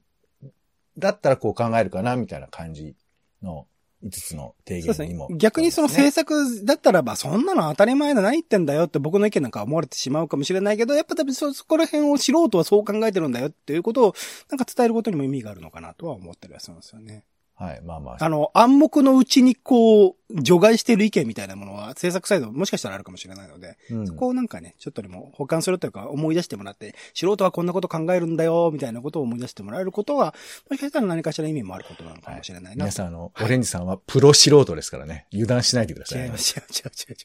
[0.97, 2.95] だったらこう考えるかな、みたいな感じ
[3.41, 3.68] の
[4.03, 5.37] 5つの提言にも、ね。
[5.37, 14.15] 逆にその制作作だったらば、そんなの当たり前だ何言ってんだよって僕の意見なんか思われてしまうかもしれないけど、やっぱ多分そ、そこら辺を素人はそう考えてるんだよっていうことを、
[14.49, 17.23] なんか伝えることにも意味があるのかなとは思ったりはするんですよね。
[17.64, 18.18] はい、まあまあ。
[18.20, 30.34] あの、暗黙のうちにこう、除外してる意見みたいなものは制作サイドもしかしたらあるかもしれないので、うんそこをなんかね、ちょっとでも保管するというか思い出してもらって、素人はこんなこと考えるんだよ、みたいなことを思い出してもらえることは、
[30.70, 32.86] もしかしたら何かしら意味もあることなのかもしれないな。
[32.86, 35.28] 皆さん、あの、オレンジさんはプロ素人ですからね。
[35.32, 36.24] 油断しないでください。
[36.24, 37.16] 違います、違う違う違う違う。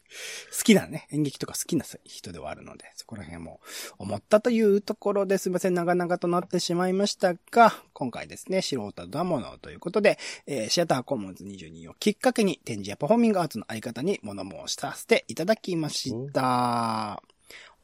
[0.59, 3.61] 好きなね、演劇とか好きな人ではあるので、そこら辺も
[3.99, 17.23] 思ったというところですいません、長々となってしまいましたが、今回ですね、素人だものということで、えーシアターコモンズ22をきっかけに展示やパフォーミングアーツの相方に物申しさせていただきました。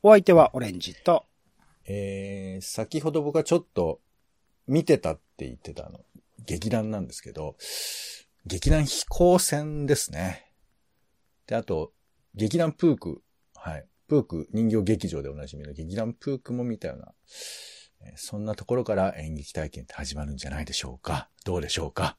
[0.02, 1.24] お相手はオレンジと、
[1.86, 4.00] えー、先ほど僕はちょっと
[4.66, 6.00] 見てたって言ってたの、
[6.46, 7.56] 劇団なんですけど、
[8.46, 10.50] 劇団飛行船ですね。
[11.46, 11.92] で、あと、
[12.34, 13.22] 劇団プーク。
[13.54, 13.86] はい。
[14.08, 17.14] プーク、人形劇場でおなじみの劇団プークも見たような、
[18.16, 21.30] そんなところから演劇体験って始まるんじゃないでしょうか。
[21.44, 22.18] どうでしょうか？